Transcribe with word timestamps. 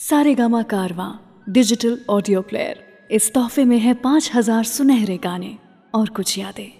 सारे 0.00 0.34
गामा 0.34 0.60
कारवा 0.62 1.06
digital 1.48 1.98
audio 2.10 2.40
player 2.42 3.08
इस 3.10 3.32
तोहफे 3.34 3.64
में 3.64 3.78
है 3.78 3.94
पाँच 3.94 4.30
हज़ार 4.34 4.64
सुनहरे 4.64 5.16
गाने 5.16 5.56
और 5.94 6.08
कुछ 6.08 6.36
यादें। 6.38 6.70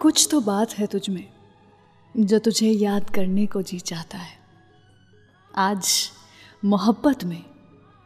कुछ 0.00 0.28
तो 0.30 0.40
बात 0.40 0.72
है 0.72 0.86
तुझ 0.86 1.08
में, 1.08 1.26
जो 2.14 2.38
तुझे 2.38 2.70
याद 2.70 3.10
करने 3.10 3.46
को 3.46 3.62
जी 3.62 3.78
चाहता 3.80 4.18
है। 4.18 4.36
आज 5.50 5.90
मोहब्बत 6.62 7.24
में 7.24 7.42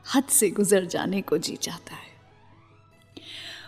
हद 0.06 0.24
से 0.30 0.50
गुजर 0.50 0.84
जाने 0.86 1.22
को 1.22 1.38
जी 1.38 1.56
चाहता 1.56 1.94
है। 1.94 2.11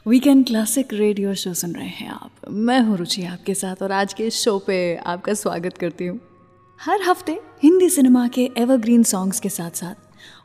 वीकेंड 0.06 0.46
क्लासिक 0.46 0.92
रेडियो 0.92 1.34
शो 1.34 1.52
सुन 1.54 1.72
रहे 1.72 1.86
हैं 1.86 2.08
आप। 2.08 2.30
मैं 2.50 2.80
हूँ 2.80 2.96
रुचि 2.96 3.22
आपके 3.24 3.54
साथ 3.54 3.82
और 3.82 3.92
आज 3.92 4.12
के 4.12 4.30
शो 4.30 4.58
पे 4.58 4.96
आपका 4.96 5.34
स्वागत 5.34 5.78
करती 5.78 6.06
हूँ। 6.06 6.20
हर 6.80 7.02
हफ़्ते 7.02 7.40
हिंदी 7.62 7.88
सिनेमा 7.90 8.26
के 8.28 8.50
एवरग्रीन 8.58 9.02
सॉन्ग्स 9.02 9.40
के 9.40 9.48
साथ 9.48 9.70
साथ, 9.70 9.94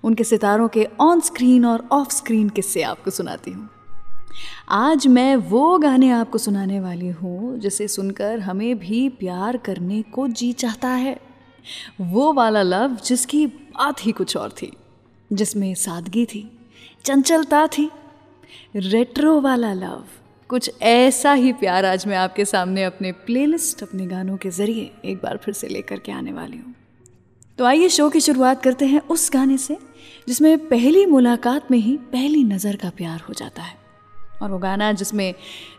उनके 0.03 0.23
सितारों 0.23 0.67
के 0.67 0.88
ऑन 0.99 1.19
स्क्रीन 1.19 1.66
और 1.66 1.88
ऑफ़ 1.91 2.13
स्क्रीन 2.13 2.49
किस्से 2.49 2.81
आपको 2.81 3.11
सुनाती 3.11 3.52
हूँ। 3.52 3.69
आज 4.69 5.07
मैं 5.07 5.35
वो 5.35 5.77
गाने 5.77 6.11
आपको 6.11 6.38
सुनाने 6.38 6.80
वाली 6.80 7.09
हूँ, 7.09 7.59
जिसे 7.59 7.88
सुनकर 7.88 8.39
हमें 8.39 8.80
भी 8.80 9.07
प्यार 9.09 9.57
करने 9.57 10.02
को 10.02 10.27
जी 10.27 10.53
चाहता 10.53 10.88
है। 10.88 11.19
वो 12.02 12.33
वाला 12.33 12.61
लव 12.61 12.97
जिसकी 13.05 13.45
बात 13.47 14.05
ही 14.05 14.11
कुछ 14.11 14.38
और 14.38 14.52
थी, 14.52 14.71
जिसमें 15.33 15.73
सादगी 15.75 16.25
थी, 16.25 16.49
चंचलता 17.05 17.67
थी 17.67 17.91
रेट्रो 18.76 19.41
वाला 19.41 19.73
लव 19.73 20.03
कुछ 20.49 20.71
ऐसा 20.81 21.34
ही 21.34 21.53
प्यार 21.53 21.85
आज 21.85 22.08
मैं 22.08 22.17
आपके 22.17 22.45
सामने 22.45 22.84
अपने 22.84 23.12
प्लेलिस्ट 23.12 23.84
अपने 23.84 24.05
गानों 24.05 24.38
के 24.38 24.49
ज़रिए 24.49 24.91
एक 25.05 25.17
बार 25.17 25.38
फिर 25.38 25.53
से 25.53 25.67
लेकर 25.67 26.00
के 26.00 26.11
आने 26.11 26.31
वाली 26.31 26.58
हूँ। 26.58 26.75
तो 27.58 27.66
आइए 27.66 27.89
शो 27.89 28.09
की 28.09 28.19
शुरुआत 28.19 28.64
करते 28.64 28.86
हैं 28.86 29.02
उस 29.02 29.30
गाने 29.33 29.58
से, 29.58 29.78
जिसमें 30.28 30.67
पहली 30.67 31.06
मुलाकात 31.06 31.72
में 31.72 31.78
ही 31.78 31.97
पहली 31.97 32.44
नज़र 32.44 32.75
का 32.75 32.89
प्यार 32.89 33.19
हो 33.19 33.33
जाता 33.33 33.61
है। 33.61 33.78
और 34.41 34.52
वो 34.52 34.58
गाना 34.58 34.91
जिसमें 34.91 35.34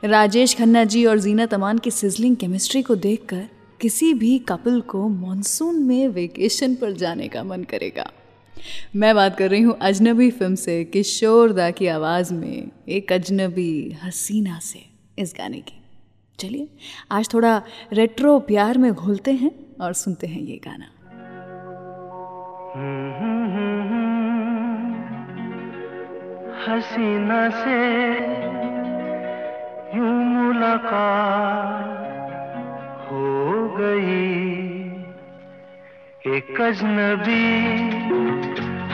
राजेश 0.05 0.55
खन्ना 0.55 0.85
जी 0.85 1.05
और 1.05 1.19
जीना 1.19 1.47
तमान 1.47 1.79
की 1.79 1.91
सिजलिंग 1.91 2.37
केमिस्ट्री 2.37 2.83
को 2.83 2.95
देखकर 2.95 3.49
किसी 3.81 4.15
भी 4.15 4.39
कपल 4.39 4.81
को 4.81 5.09
मॉनसून 5.09 5.83
में 5.83 6.09
वेकेशन 6.09 6.75
पर 6.75 6.93
जाने 6.93 7.29
का 7.29 7.45
मन 7.45 7.65
करेगा। 7.65 8.11
मैं 8.97 9.15
बात 9.15 9.37
कर 9.39 9.51
रही 9.51 9.61
हूँ 9.61 9.77
अजनबी 9.83 10.31
फ़िल्म 10.31 10.55
से 10.55 10.85
किशोर 10.85 11.53
दा 11.53 11.71
की 11.71 11.87
आवाज़ 11.87 12.35
में 12.35 12.71
एक 12.89 13.13
अजनबी 13.13 13.99
हसीना 14.03 14.59
से 14.63 14.81
इस 15.19 15.35
गाने 15.39 15.61
की। 15.61 15.77
चलिए, 16.39 16.69
आज 17.11 17.29
थोड़ा 17.35 17.63
रेट्रो 17.93 18.39
प्यार 18.41 18.79
में 18.79 18.93
घुलते 18.93 19.33
हैं 19.33 19.51
और 19.81 19.93
सुनते 19.93 20.27
हैं 20.27 20.41
ये 20.43 20.61
गाना। 20.65 20.87
हसीना 26.67 27.43
से 27.51 27.79
यूँ 29.97 30.15
मुलाकात 30.25 31.99
हो 33.11 33.69
गई। 33.77 34.29
एक 36.27 36.61
अजनबी 36.61 37.47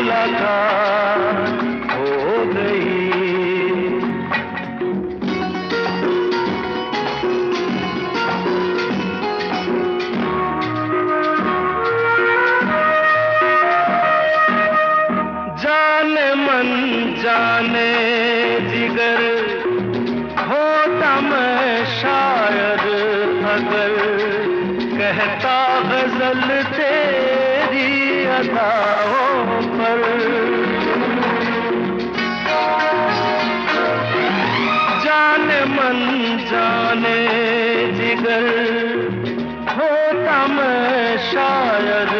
यूँ 0.00 0.06
मुलाकात 0.06 1.60
हो 1.90 2.44
गई। 2.52 2.84
जाने 15.62 16.28
मन 16.34 16.70
जाने 17.22 17.90
जिगर 18.70 19.20
होता 20.48 21.12
मैं 21.20 21.84
शायद 22.00 22.86
अगर 23.54 23.92
कहता 24.96 25.58
गज़ल 25.90 26.48
तेरी 26.72 27.88
अदाओं 28.38 28.99
शायद 41.80 42.12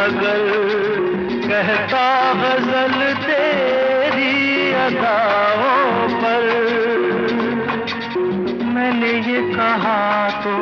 अगर 0.00 0.44
कहता 1.44 2.04
गज़ल 2.34 3.00
तेरी 3.22 4.36
अदाओं 4.74 6.08
पर, 6.22 6.46
मैंने 8.74 9.12
ये 9.28 9.42
कहा 9.52 9.98
तो 10.44 10.54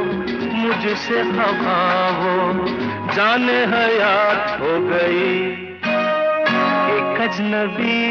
मुझसे 0.57 1.23
खफा 1.31 1.79
हो 2.19 2.35
जाने 3.15 3.61
हयात 3.75 4.61
हो 4.61 4.73
गई। 4.91 5.31
एक 6.97 7.21
अजनबी 7.29 8.03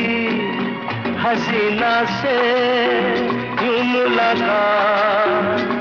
हसीना 1.23 1.93
से 2.15 2.37
यूँ 3.65 3.83
मुलाकात 3.83 5.80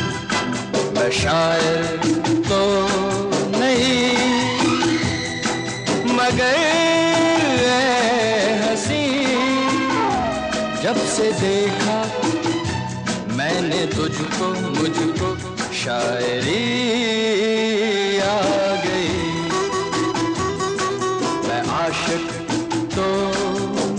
मैं 1.01 1.11
शायर 1.11 1.85
तो 2.49 2.59
नहीं। 3.59 4.17
मगर 6.13 6.57
हसी। 8.63 9.05
जब 10.83 10.97
से 11.07 11.31
देखा 11.31 11.97
मैंने 13.35 13.85
तुझको, 13.85 14.47
मुझको 14.69 15.29
शायरी 15.73 16.67
आ 18.19 18.41
गई। 18.85 19.25
मैं 21.47 21.61
आशिक 21.67 22.29
तो 22.95 23.07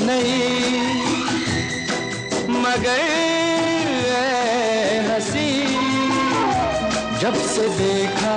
नहीं। 0.04 1.02
मगर 2.49 3.12
से 7.62 7.69
देखा 7.79 8.35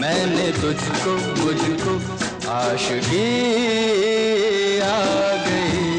मैंने 0.00 0.50
तुझको 0.60 1.12
मुझको 1.38 1.94
आशगी 2.50 3.24
आ 4.80 4.98
गई। 5.46 5.90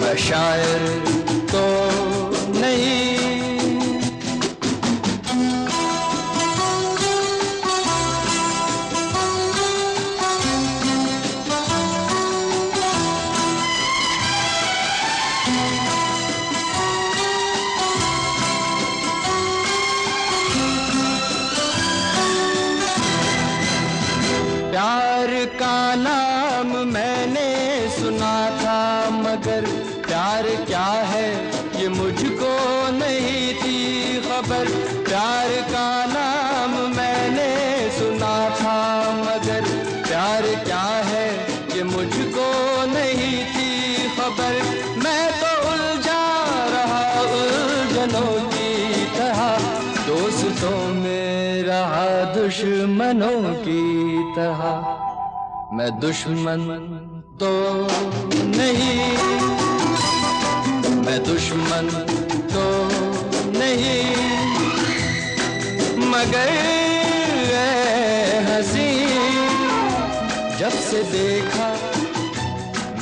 मैं 0.00 0.16
शायर 0.26 1.19
दुश्मन 55.90 56.60
तो 57.40 57.50
नहीं। 58.44 59.16
मैं 61.06 61.24
दुश्मन 61.24 62.06
तो 62.54 62.88
नहीं। 63.58 64.10
मगर 66.06 66.50
हँसी। 68.50 69.06
जब 70.58 70.70
से 70.70 71.02
देखा 71.02 71.68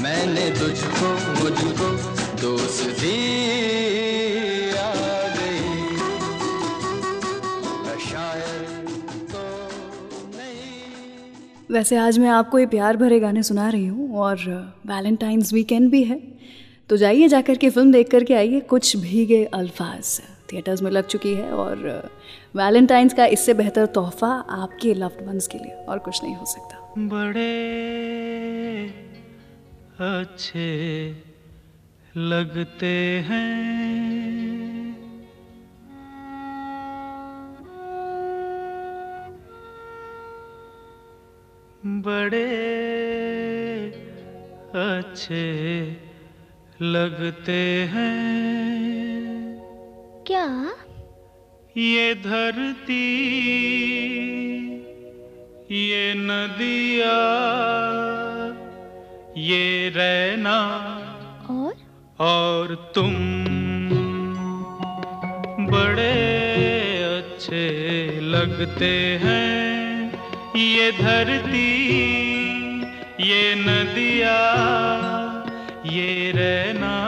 मैंने 0.00 0.50
तुझको, 0.50 1.08
मुझको, 1.42 1.88
दोस्ती 2.42 3.34
आ 3.34 3.37
वैसे 11.70 11.96
आज 11.96 12.18
मैं 12.18 12.28
आपको 12.28 12.58
ये 12.58 12.66
प्यार 12.66 12.96
भरे 12.96 13.18
गाने 13.20 13.42
सुना 13.42 13.68
रही 13.68 13.86
हूँ 13.86 14.16
और 14.18 14.36
वैलेंटाइंस 14.86 15.52
वीकेंड 15.52 15.90
भी 15.90 16.02
है। 16.04 16.18
तो 16.88 16.96
जाइए, 16.96 17.28
जाकर 17.28 17.56
के 17.56 17.70
फ़िल्म 17.70 17.92
देख 17.92 18.10
करके 18.10 18.34
आइए। 18.34 18.60
कुछ 18.60 18.96
भीगे 18.96 19.44
अल्फाज 19.44 20.20
थिएटर्स 20.52 20.82
में 20.82 20.90
लग 20.90 21.06
चुकी 21.06 21.32
है 21.34 21.50
और 21.52 22.10
वैलेंटाइंस 22.56 23.14
का 23.14 23.26
इससे 23.26 23.54
बेहतर 23.54 23.86
तोहफा 23.86 24.28
आपके 24.50 24.94
लव्ड 24.94 25.26
वंस 25.28 25.46
के 25.46 25.58
लिए 25.58 25.72
और 25.84 25.98
कुछ 25.98 26.22
नहीं 26.22 26.34
हो 26.36 26.44
सकता। 26.46 26.94
बड़े, 26.98 27.52
अच्छे 30.00 31.10
लगते 32.16 32.96
हैं। 33.28 34.77
बड़े 41.88 42.44
अच्छे 44.74 45.46
लगते 46.82 47.88
हैं। 47.92 48.48
क्या? 50.26 50.46
ये 51.76 52.14
धरती 52.14 53.04
ये 55.70 56.14
नदिया 56.16 57.16
ये 59.36 59.88
रहना 59.88 60.58
और? 61.50 61.74
और 62.20 62.92
तुम 62.94 63.14
बड़े 65.66 66.12
अच्छे 67.18 68.20
लगते 68.20 68.94
हैं। 69.24 69.67
ये 70.58 70.90
धरती 70.92 71.68
ये 73.20 73.54
नदिया 73.58 74.38
ये 75.86 76.32
रहना। 76.36 77.07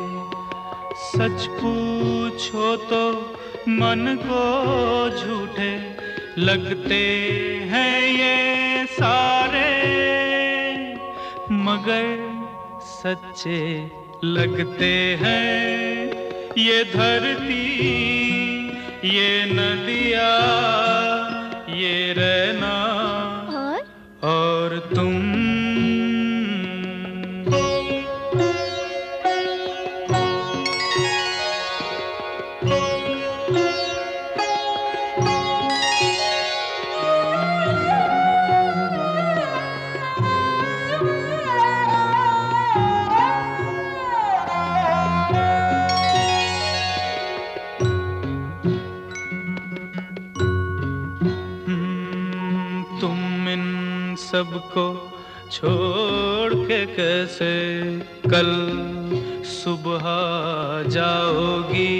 सच 1.11 1.45
पूछो 1.51 2.75
तो 2.89 3.03
मन 3.69 4.17
को 4.21 4.43
झूठे 5.17 5.73
लगते 6.37 6.99
हैं 7.69 8.01
ये 8.09 8.85
सारे, 8.91 9.71
मगर 11.65 12.07
सच्चे 12.83 13.59
लगते 14.23 14.93
हैं। 15.21 16.53
ये 16.57 16.83
धरती, 16.83 17.67
ये 19.07 19.45
नदिया, 19.51 20.31
ये 21.75 22.13
रहना 22.13 22.90
सबको 54.31 55.11
छोड़ 55.51 56.53
के 56.53 56.85
कैसे 56.85 57.53
कल 58.29 58.51
सुबह 59.43 60.05
जाओगी? 60.89 61.97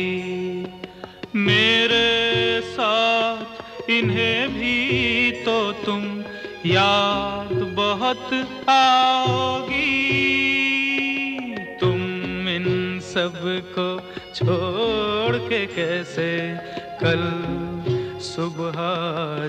मेरे 1.35 2.61
साथ 2.61 3.89
इन्हें 3.89 4.49
भी 4.49 5.31
तो 5.31 5.71
तुम 5.71 6.23
याद 6.65 7.53
बहुत 7.75 8.33
आओगी। 8.69 9.91
तुम 11.81 12.01
इन 12.49 12.99
सबको 13.03 13.99
छोड़ 14.35 15.35
के 15.35 15.65
कैसे 15.65 16.57
कल 17.03 17.23
सुबह 18.21 18.77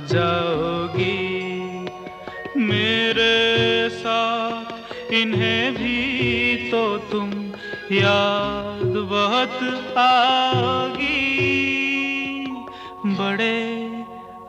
जाओगी? 0.07 1.42
मेरे 2.73 3.89
साथ, 3.91 5.13
इन्हें 5.13 5.75
भी 5.75 6.71
तो 6.71 6.83
तुम 7.11 7.31
याद 7.93 8.93
बहुत 9.11 9.59
आओगी 9.99 11.21
बड़े 13.19 13.61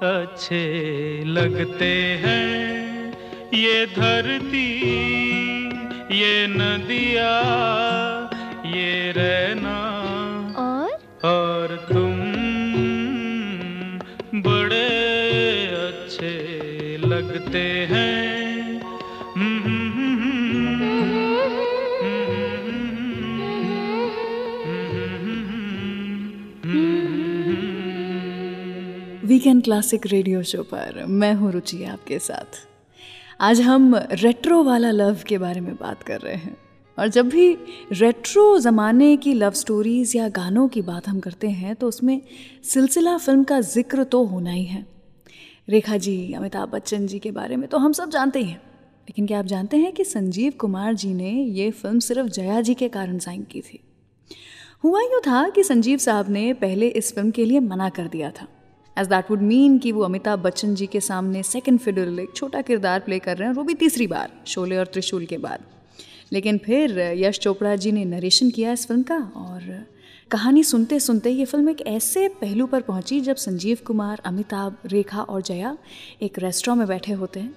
अच्छे 0.04 0.64
लगते 1.28 1.94
हैं 2.24 2.52
ये 3.54 3.86
धरती, 3.96 4.70
ये 6.14 6.48
नदिया, 6.50 7.32
ये 8.68 9.12
रहना। 9.18 9.93
लगते 17.54 17.94
हैं। 17.94 18.82
वीकेंड 29.24 29.64
क्लासिक 29.64 30.06
रेडियो 30.08 30.42
शो 30.44 30.64
पर 30.64 31.06
मैं 31.06 31.34
हूँ 31.34 31.52
रुचि 31.52 31.84
आपके 31.84 32.20
साथ। 32.20 32.68
आज 33.42 33.62
हम 33.62 33.96
रेट्रो 33.96 34.64
वाला 34.64 34.92
लव 34.92 35.20
के 35.28 35.38
बारे 35.38 35.62
में 35.62 35.76
बात 35.76 36.04
कर 36.04 36.20
रहे 36.20 36.36
हैं। 36.36 36.56
और 36.98 37.08
जब 37.08 37.30
भी 37.30 37.52
रेट्रो 37.92 38.60
ज़माने 38.60 39.16
की 39.18 39.34
लव 39.34 39.52
स्टोरीज़ 39.52 40.18
या 40.18 40.28
गानों 40.30 40.68
की 40.68 40.82
बात 40.82 41.08
हम 41.08 41.20
करते 41.20 41.48
हैं 41.50 41.76
तो 41.76 41.88
उसमें 41.88 42.22
सिलसिला 42.64 43.18
फ़िल्म 43.18 43.44
का 43.44 43.60
ज़िक्र 43.62 44.04
तो 44.04 44.24
होना 44.24 44.52
ही 44.52 44.64
है। 44.64 44.93
रेखा 45.68 45.98
जी, 45.98 46.34
अमिताभ 46.34 46.70
बच्चन 46.70 47.06
जी 47.08 47.18
के 47.20 47.32
बारे 47.32 47.56
में 47.56 47.68
तो 47.70 47.78
हम 47.78 47.92
सब 47.94 48.10
जानते 48.10 48.40
ही 48.40 48.46
हैं। 48.46 48.62
लेकिन 49.02 49.28
क्या 49.28 49.40
आप 49.40 49.46
जानते 49.46 49.78
हैं 49.78 49.92
कि 49.92 50.04
संजीव 50.04 50.54
कुमार 50.60 50.94
जी 50.94 51.14
ने 51.14 51.32
ये 51.32 51.70
फ़िल्म 51.72 52.00
सिर्फ़ 52.00 52.28
जया 52.28 52.60
जी 52.62 52.74
के 52.74 52.90
कारण 52.90 53.18
साइन 53.18 53.44
की 53.44 53.62
थी? 53.62 53.80
हुआ 54.84 55.02
यूँ 55.02 55.20
था 55.20 55.50
कि 55.50 55.64
संजीव 55.64 55.98
साहब 55.98 56.30
ने 56.30 56.54
पहले 56.54 56.88
इस 56.88 57.14
फ़िल्म 57.16 57.32
के 57.32 57.46
लिए 57.46 57.60
मना 57.60 57.90
कर 57.90 58.08
दिया 58.08 58.32
था। 58.32 58.48
एज 58.98 59.08
दैट 59.08 59.32
वुड 59.32 59.42
मीन 59.42 59.78
कि 59.78 59.92
वो 59.92 60.02
अमिताभ 60.02 60.40
बच्चन 60.40 60.76
जी 60.76 60.88
के 60.88 61.00
सामने 61.00 61.44
सेकेंड 61.44 61.80
फिडल 61.80 62.20
एक 62.20 62.36
छोटा 62.36 62.62
किरदार 62.62 63.00
प्ले 63.00 63.20
कर 63.20 63.38
रहे 63.38 63.48
हैं 63.48 63.56
वो 63.56 63.64
भी 63.64 63.74
तीसरी 63.74 64.08
बार, 64.08 64.30
शोले 64.46 64.78
और 64.78 64.86
त्रिशूल 64.86 65.26
के 65.26 65.38
बाद। 65.38 65.66
लेकिन 66.32 66.58
फिर 66.58 67.00
यश 67.00 67.40
चोपड़ा 67.40 67.76
जी 67.76 67.92
ने 67.92 68.06
नरेशन 68.06 68.50
किया 68.50 68.72
इस 68.72 68.88
फ़िल्म 68.88 69.04
का, 69.04 69.18
और 69.36 69.86
कहानी 70.34 70.64
सुनते 70.64 71.00
सुनते 71.00 71.30
ये 71.30 71.46
फ़िल्म 71.46 71.70
एक 71.70 71.82
ऐसे 71.88 72.28
पहलू 72.42 72.66
पर 72.68 72.82
पहुँची 72.82 73.20
जब 73.22 73.36
संजीव 73.36 73.78
कुमार, 73.88 74.22
अमिताभ, 74.26 74.78
रेखा 74.86 75.22
और 75.22 75.42
जया 75.42 75.76
एक 76.22 76.40
रेस्टोरेंट 76.40 76.80
में 76.80 76.88
बैठे 76.88 77.14
होते 77.14 77.40
हैं 77.40 77.56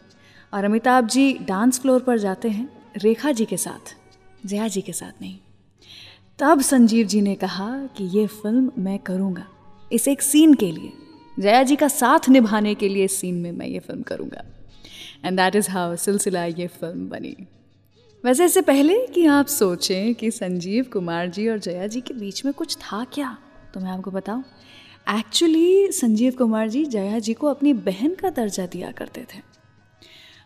और 0.52 0.64
अमिताभ 0.64 1.06
जी 1.06 1.32
डांस 1.42 1.80
फ्लोर 1.80 2.00
पर 2.00 2.18
जाते 2.18 2.48
हैं, 2.48 2.68
रेखा 2.96 3.32
जी 3.32 3.44
के 3.44 3.56
साथ, 3.56 3.94
जया 4.46 4.68
जी 4.68 4.82
के 4.82 4.92
साथ 4.92 5.22
नहीं। 5.22 5.38
तब 6.38 6.60
संजीव 6.60 7.06
जी 7.06 7.20
ने 7.20 7.34
कहा 7.34 7.70
कि 7.96 8.04
ये 8.18 8.26
फ़िल्म 8.26 8.70
मैं 8.78 8.98
करूँगा, 8.98 9.46
इस 9.92 10.08
एक 10.08 10.22
सीन 10.22 10.54
के 10.54 10.70
लिए, 10.72 10.92
जया 11.38 11.62
जी 11.62 11.76
का 11.76 11.88
साथ 11.88 12.28
निभाने 12.28 12.74
के 12.74 12.88
लिए 12.88 13.04
इस 13.04 13.20
सीन 13.20 13.34
में 13.34 13.52
मैं 13.52 13.66
ये 13.66 13.78
फ़िल्म 13.78 14.02
करूँगा। 14.02 14.44
एंड 15.24 15.36
दैट 15.36 15.56
इज़ 15.56 15.70
हाउ 15.70 15.96
सिलसिला 15.96 16.44
ये 16.44 16.66
फ़िल्म 16.66 17.08
बनी। 17.08 17.36
वैसे 18.26 18.44
इससे 18.44 18.60
पहले 18.60 18.94
कि 19.06 19.24
आप 19.26 19.46
सोचें 19.46 20.14
कि 20.14 20.30
संजीव 20.30 20.84
कुमार 20.92 21.28
जी 21.28 21.46
और 21.48 21.58
जया 21.58 21.86
जी 21.86 22.00
के 22.00 22.14
बीच 22.14 22.44
में 22.44 22.52
कुछ 22.54 22.76
था 22.76 23.04
क्या? 23.04 23.36
तो 23.74 23.80
मैं 23.80 23.90
आपको 23.90 24.10
बताऊँ 24.10 24.42
एक्चुअली 25.08 25.92
संजीव 25.92 26.32
कुमार 26.32 26.68
जी 26.68 26.84
जया 26.84 27.18
जी 27.18 27.34
को 27.34 27.46
अपनी 27.46 27.72
बहन 27.72 28.14
का 28.14 28.30
दर्जा 28.30 28.66
दिया 28.66 28.90
करते 28.90 29.20
थे। 29.20 29.40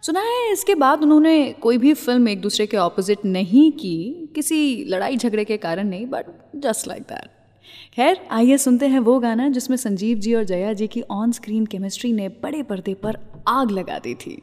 सुना 0.02 0.20
है, 0.20 0.52
इसके 0.52 0.74
बाद 0.74 1.02
उन्होंने 1.02 1.52
कोई 1.52 1.78
भी 1.78 1.94
फ़िल्म 1.94 2.28
एक 2.28 2.40
दूसरे 2.40 2.66
के 2.66 2.76
ऑपोजिट 2.76 3.24
नहीं 3.24 3.70
की, 3.72 4.28
किसी 4.34 4.84
लड़ाई 4.88 5.16
झगड़े 5.16 5.44
के 5.44 5.56
कारण 5.56 5.88
नहीं 5.88 6.06
बट 6.06 6.26
जस्ट 6.56 6.88
लाइक 6.88 7.02
दैट 7.02 7.30
खैर, 7.94 8.20
आइए 8.30 8.58
सुनते 8.58 8.86
हैं 8.86 9.00
वो 9.00 9.18
गाना 9.18 9.48
जिसमें 9.48 9.76
संजीव 9.76 10.18
जी 10.18 10.34
और 10.34 10.44
जया 10.44 10.72
जी 10.72 10.86
की 10.86 11.02
ऑन 11.10 11.32
स्क्रीन 11.32 11.66
केमिस्ट्री 11.66 12.12
ने 12.12 12.28
बड़े 12.42 12.62
पर्दे 12.62 12.94
पर 12.94 13.18
आग 13.48 13.70
लगा 13.70 13.98
दी 13.98 14.14
थी। 14.14 14.40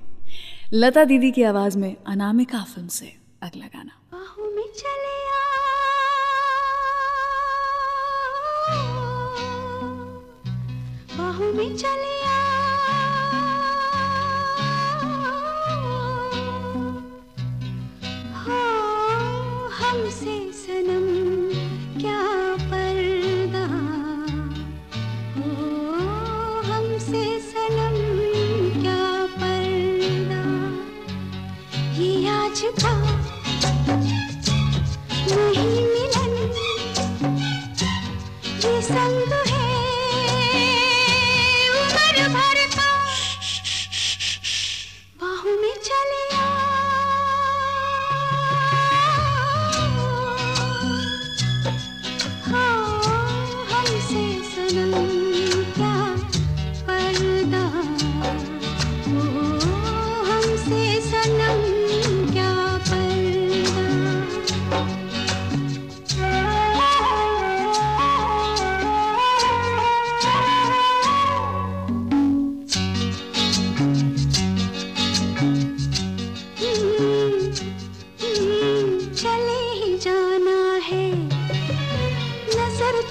लता 0.74 1.04
दीदी 1.04 1.32
की 1.32 1.44
आवाज़ 1.44 1.78
में 1.78 1.96
अनामिका 2.08 2.64
फ़िल्म 2.64 2.88
से। 2.88 3.27
अगला 3.42 3.68
गाना। 3.68 3.94
बाहों 4.12 4.50
में 4.52 4.68
चले 4.74 5.16
बाहों 11.18 11.52
में 11.54 11.76
चले 11.78 12.17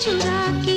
चुरा 0.00 0.41
के 0.65 0.76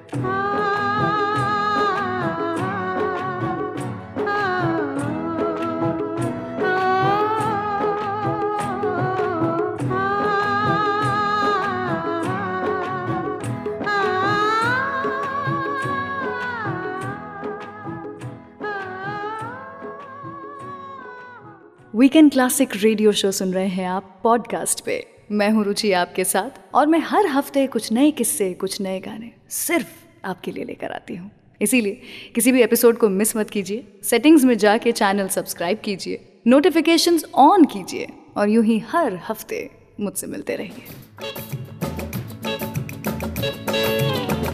वीकेंड 22.01 22.31
क्लासिक 22.31 22.69
रेडियो 22.75 23.11
शो 23.11 23.31
सुन 23.31 23.51
रहे 23.53 23.67
हैं 23.67 23.85
आप 23.87 24.03
पॉडकास्ट 24.23 24.79
पे। 24.85 24.93
मैं 25.31 25.49
हूँ 25.49 25.63
रुचि 25.63 25.91
आपके 25.91 26.23
साथ 26.23 26.75
और 26.75 26.87
मैं 26.87 26.99
हर 26.99 27.27
हफ़्ते 27.27 27.65
कुछ 27.67 27.91
नए 27.91 28.11
किस्से, 28.11 28.53
कुछ 28.53 28.79
नए 28.81 28.99
गाने 28.99 29.31
सिर्फ़ 29.49 29.87
आपके 30.27 30.51
लिए 30.51 30.63
लेकर 30.63 30.91
आती 30.91 31.15
हूँ। 31.15 31.29
इसीलिए 31.61 32.01
किसी 32.35 32.51
भी 32.51 32.61
एपिसोड 32.61 32.97
को 32.97 33.09
मिस 33.09 33.35
मत 33.37 33.49
कीजिए। 33.49 33.83
सेटिंग्स 34.03 34.43
में 34.43 34.57
जाके 34.57 34.91
चैनल 34.91 35.27
सब्सक्राइब 35.27 35.81
कीजिए। 35.85 36.25
नोटिफिकेशंस 36.47 37.25
ऑन 37.35 37.65
कीजिए 37.65 38.07
और 38.37 38.49
यूँ 38.49 38.63
ही 38.65 38.79
हर 38.87 39.19
हफ़्ते 39.29 39.69
मुझसे 39.99 40.27
मिलते 40.27 40.55
रहिए। 40.55 40.83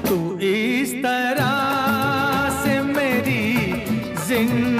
तू 0.09 0.37
इस 0.39 0.93
तरह 0.95 2.49
से 2.63 2.81
मेरी 2.81 3.43
ज़िंदगी 4.27 4.76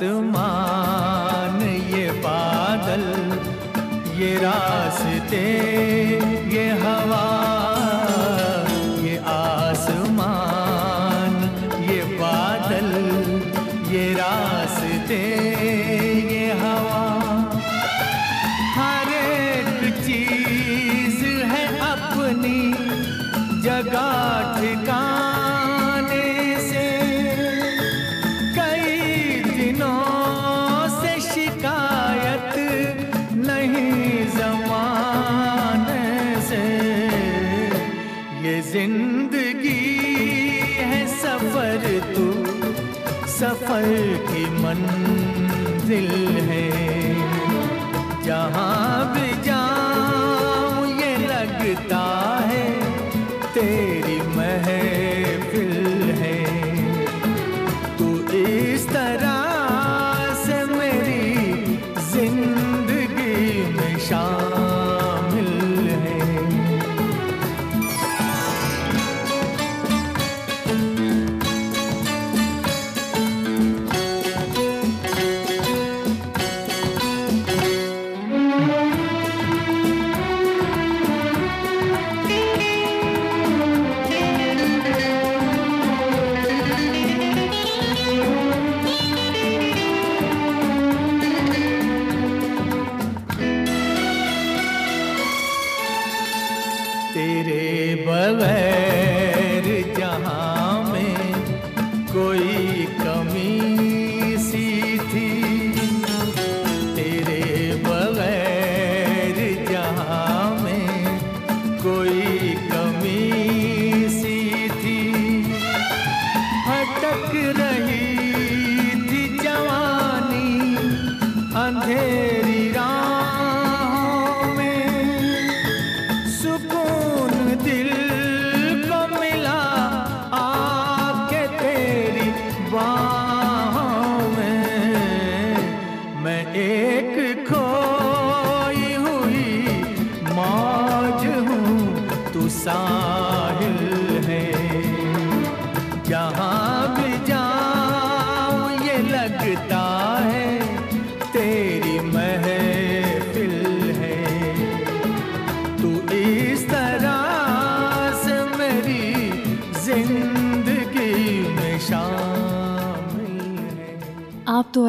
आसमान 0.00 1.60
ये 1.92 2.10
बादल 2.24 3.04
ये 4.16 4.34
रास्ते 4.40 5.69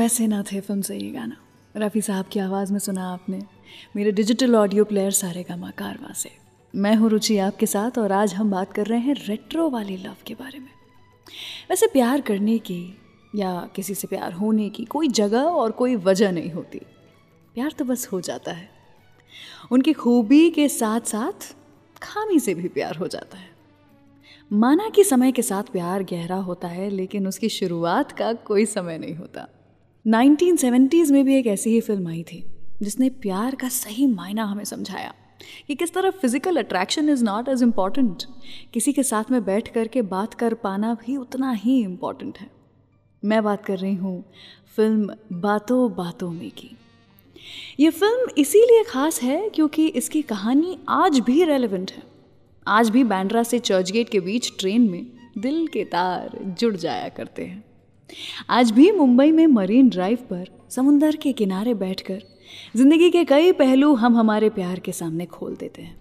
ऐसे 0.02 0.28
ना 0.28 0.44
थे 0.44 0.60
फ़िल्म 0.60 0.82
से 0.82 0.98
ये 0.98 1.12
गाना। 1.12 1.36
रफ़ी 1.78 2.02
साहब 2.02 2.26
की 2.26 2.40
आवाज़ 2.40 2.72
में 2.74 2.80
सुना 2.80 3.14
आपने। 3.14 3.42
मेरे 3.96 4.12
डिजिटल 4.12 4.56
ऑडियो 4.56 4.86
प्लेयर 4.86 5.12
सारे 5.12 5.44
का 5.44 5.72
कारवा 5.72 6.14
से 6.14 6.32
मैं 6.76 6.96
हूँ 6.96 7.10
रुचि 7.10 7.38
आपके 7.38 7.66
साथ 7.66 7.98
और 7.98 8.12
आज 8.12 8.34
हम 8.34 8.52
बात 8.52 8.74
कर 8.74 8.86
रहे 8.86 9.00
हैं 9.00 9.16
रेट्रो 9.28 9.70
वाली 9.70 9.98
लव 9.98 10.16
के 10.28 10.34
बारे 10.34 10.60
में। 10.60 10.70
वैसे 11.70 11.88
प्यार 11.88 12.22
करने 12.22 12.58
की 12.58 12.98
या 13.36 13.70
किसी 13.76 13.94
से 13.94 14.08
प्यार 14.08 14.34
होने 14.34 14.70
की 14.70 14.86
कोई 14.86 15.08
जगह 15.08 15.42
और 15.42 15.72
कोई 15.72 15.96
वजह 15.96 16.32
नहीं 16.32 16.52
होती। 16.52 16.80
प्यार 17.54 17.72
तो 17.72 17.86
बस 17.86 18.08
हो 18.12 18.22
जाता 18.22 18.52
है। 18.52 18.70
उनकी 19.72 19.94
खूबी 19.94 20.50
के 20.50 20.70
साथ 20.70 21.02
साथ 21.02 21.56
खामी 22.04 22.40
से 22.40 22.54
भी 22.54 22.68
प्यार 22.68 22.96
हो 22.96 23.08
जाता 23.08 23.38
है। 23.38 23.50
माना 24.54 24.90
कि 24.90 25.04
समय 25.04 25.32
के 25.32 25.42
साथ 25.42 25.64
प्यार 25.64 26.04
गहरा 26.04 26.36
होता 26.36 26.68
है, 26.68 26.90
लेकिन 26.90 27.28
उसकी 27.28 27.50
शुरुआत 27.50 28.12
का 28.12 28.34
कोई 28.34 28.66
समय 28.66 28.98
नहीं 28.98 29.16
होता। 29.16 29.48
1970s 30.06 31.10
में 31.12 31.24
भी 31.26 31.36
एक 31.36 31.48
ऐसी 31.48 31.70
ही 31.70 31.82
फ़िल्म 31.82 32.08
आई 32.08 32.22
थी, 32.24 32.44
जिसने 32.82 33.10
प्यार 33.10 33.56
का 33.56 33.68
सही 33.70 34.06
मायना 34.08 34.46
हमें 34.46 34.64
समझाया, 34.66 35.14
कि 35.68 35.76
किस 35.76 35.94
तरह 35.94 36.10
physical 36.12 36.58
attraction 36.58 37.10
is 37.10 37.24
not 37.24 37.50
as 37.50 37.64
important 37.64 38.24
किसी 38.74 38.94
के 38.94 39.04
साथ 39.04 39.32
में 39.32 39.44
बैठ 39.46 39.68
कर 39.68 39.88
के 39.88 40.02
बात 40.02 40.34
कर 40.34 40.54
पाना 40.54 40.94
भी 41.06 41.18
उतना 41.18 41.52
ही 41.52 41.80
इंपॉर्टेंट 41.82 42.38
है। 42.38 42.50
मैं 43.24 43.44
बात 43.44 43.66
कर 43.66 43.78
रही 43.78 43.96
हूँ 43.96 44.24
फ़िल्म 44.76 45.16
बातों 45.34 45.94
बातों 45.96 46.32
में 46.32 46.50
की। 46.52 46.76
ये 47.80 47.90
फ़िल्म 47.90 48.30
इसीलिए 48.38 48.84
ख़ास 48.84 49.22
है 49.24 49.50
क्योंकि 49.50 49.88
इसकी 49.88 50.22
कहानी 50.22 50.78
आज 50.90 51.20
भी 51.20 51.44
रेलेवेंट 51.44 51.92
है। 51.92 52.04
आज 52.66 52.90
भी 52.90 53.04
बैंड्रा 53.06 53.44
से 53.44 53.60
चर्चगेट 53.60 54.10
के 54.10 54.20
बीच 54.20 54.52
ट्रेन 54.60 54.90
में 54.90 55.06
दिल 55.38 55.68
के 55.68 55.84
तार 55.86 56.40
जुड़ 56.60 56.76
जाया 56.76 57.10
करते 57.10 57.46
हैं। 57.46 57.64
आज 58.50 58.72
भी 58.72 58.92
मुंबई 58.92 59.32
में 59.32 59.46
मरीन 59.48 59.90
ड्राइव 59.90 60.18
पर 60.30 60.46
समुंदर 60.70 61.16
के 61.16 61.34
किनारे 61.34 61.74
बैठकर 61.74 62.22
ज़िंदगी 62.76 63.10
के 63.12 63.24
कई 63.26 63.52
पहलू 63.52 63.94
हम 63.94 64.18
हमारे 64.18 64.50
प्यार 64.50 64.80
के 64.80 64.92
सामने 64.92 65.26
खोल 65.26 65.56
देते 65.56 65.82
हैं। 65.82 66.00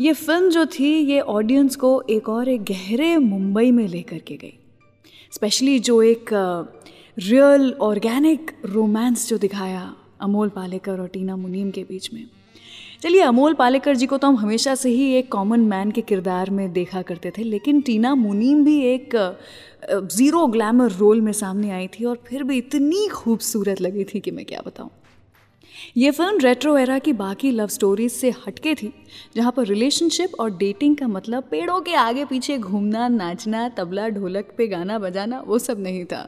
ये 0.00 0.12
फ़िल्म 0.12 0.50
जो 0.50 0.64
थी, 0.66 0.92
ये 1.02 1.20
ऑडियंस 1.20 1.76
को 1.76 2.02
एक 2.10 2.28
और 2.28 2.48
एक 2.48 2.62
गहरे 2.64 3.16
मुंबई 3.16 3.70
में 3.70 3.86
लेकर 3.88 4.18
के 4.18 4.36
गई। 4.36 4.52
स्पेशली 5.32 5.78
जो 5.78 6.02
एक 6.02 6.30
रियल 7.18 7.72
ऑर्गेनिक 7.72 8.50
रोमांस 8.64 9.28
जो 9.28 9.38
दिखाया 9.38 9.94
अमोल 10.20 10.48
पालेकर 10.48 11.00
और 11.00 11.08
टीना 11.08 11.36
मुनीम 11.36 11.70
के 11.70 11.82
बीच 11.82 12.12
में। 12.14 12.24
चलिए, 13.02 13.20
अमोल 13.22 13.54
पालेकर 13.54 13.96
जी 13.96 14.06
को 14.06 14.16
तो 14.18 14.26
हम 14.26 14.36
हमेशा 14.36 14.74
से 14.74 14.88
ही 14.90 15.12
एक 15.14 15.30
कॉमन 15.32 15.60
मैन 15.60 15.90
के 15.90 16.00
किरदार 16.02 16.50
में 16.50 16.72
देखा 16.72 17.00
करते 17.02 17.30
थे, 17.30 17.42
लेकिन 17.44 17.80
टीना 17.80 18.14
मुनीम 18.14 18.64
भी 18.64 18.80
एक 18.84 19.14
ज़ीरो 19.90 20.46
ग्लैमर 20.46 20.90
रोल 20.92 21.20
में 21.20 21.32
सामने 21.32 21.70
आई 21.70 21.86
थी 21.88 22.04
और 22.04 22.18
फिर 22.26 22.42
भी 22.42 22.58
इतनी 22.58 23.06
खूबसूरत 23.08 23.80
लगी 23.80 24.04
थी 24.04 24.20
कि 24.20 24.30
मैं 24.30 24.44
क्या 24.44 24.60
बताऊँ। 24.66 24.90
ये 25.96 26.10
फ़िल्म 26.10 26.38
रेट्रो 26.38 26.76
एरा 26.78 26.98
की 26.98 27.12
बाकी 27.14 27.50
लव 27.50 27.68
स्टोरीज 27.68 28.12
से 28.12 28.30
हटके 28.46 28.74
थी, 28.74 28.92
जहाँ 29.36 29.52
पर 29.52 29.66
रिलेशनशिप 29.66 30.34
और 30.40 30.50
डेटिंग 30.56 30.96
का 30.96 31.08
मतलब 31.08 31.48
पेड़ों 31.50 31.80
के 31.80 31.94
आगे 31.94 32.24
पीछे 32.24 32.58
घूमना, 32.58 33.08
नाचना, 33.08 33.68
तबला, 33.70 34.08
ढोलक 34.10 34.54
पे 34.58 34.66
गाना 34.68 34.98
बजाना, 34.98 35.40
वो 35.40 35.58
सब 35.60 35.80
नहीं 35.80 36.04
था। 36.04 36.26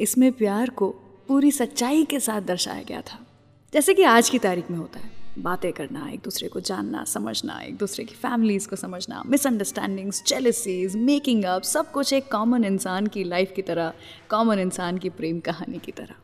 इसमें 0.00 0.30
प्यार 0.32 0.70
को 0.70 0.88
पूरी 1.28 1.50
सच्चाई 1.52 2.04
के 2.04 2.20
साथ 2.20 2.40
दर्शाया 2.42 2.82
गया 2.82 3.00
था, 3.02 3.24
जैसे 3.72 3.94
कि 3.94 4.02
आज 4.04 4.30
की 4.30 4.38
तारीख 4.40 4.70
में 4.70 4.78
होता 4.78 5.00
है। 5.00 5.18
बातें 5.38 5.72
करना, 5.72 6.08
एक 6.10 6.20
दूसरे 6.24 6.48
को 6.48 6.60
जानना, 6.60 7.04
समझना, 7.04 7.60
एक 7.60 7.76
दूसरे 7.76 8.04
की 8.04 8.14
फैमिलीज़ 8.14 8.68
को 8.68 8.76
समझना 8.76 9.22
मिसअंडरस्टैंडिंग्स 9.26 10.22
जेलसीज 10.26 10.96
मेकिंग 10.96 11.44
अप 11.44 11.62
सब 11.62 11.90
कुछ 11.92 12.12
एक 12.12 12.30
कॉमन 12.32 12.64
इंसान 12.64 13.06
की 13.06 13.24
लाइफ 13.24 13.52
की 13.56 13.62
तरह 13.62 13.92
कॉमन 14.30 14.58
इंसान 14.58 14.98
की 14.98 15.08
प्रेम 15.10 15.40
कहानी 15.40 15.78
की 15.78 15.92
तरह। 15.92 16.14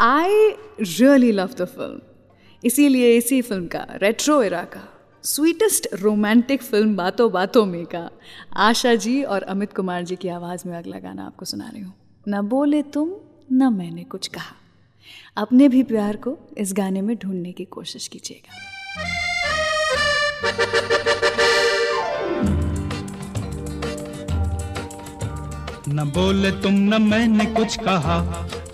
I 0.00 0.48
really 0.80 1.32
love 1.32 1.54
the 1.58 1.64
film 1.64 2.00
इसीलिए 2.64 3.16
इसी 3.16 3.42
फ़िल्म 3.42 3.66
का 3.66 3.86
रेट्रो 3.92 4.42
एरा 4.42 4.62
का 4.64 4.88
स्वीटेस्ट 5.24 5.88
रोमांटिक 5.94 6.62
फ़िल्म 6.62 6.96
बातों 6.96 7.30
बातों 7.32 7.64
में 7.66 7.84
का, 7.86 8.10
आशा 8.56 8.94
जी 8.94 9.22
और 9.22 9.42
अमित 9.42 9.72
कुमार 9.72 10.02
जी 10.02 10.16
की 10.16 10.28
आवाज़ 10.28 10.68
में 10.68 10.76
अगला 10.78 10.98
गाना 10.98 11.26
आपको 11.26 11.44
सुना 11.44 11.68
रही 11.68 11.82
हूँ। 11.82 11.94
न 12.28 12.40
बोले 12.42 12.82
तुम, 12.82 13.14
न 13.52 13.72
मैंने 13.72 14.04
कुछ 14.04 14.26
कहा। 14.26 14.56
अपने 15.36 15.68
भी 15.68 15.82
प्यार 15.82 16.16
को 16.16 16.36
इस 16.58 16.72
गाने 16.72 17.00
में 17.02 17.16
ढूँढने 17.16 17.52
की 17.52 17.64
कोशिश 17.64 18.08
कीजिएगा। 18.08 18.52
न 25.88 26.04
बोले 26.14 26.50
तुम 26.50 26.74
न 26.74 27.02
मैंने 27.02 27.44
कुछ 27.46 27.76
कहा 27.76 28.20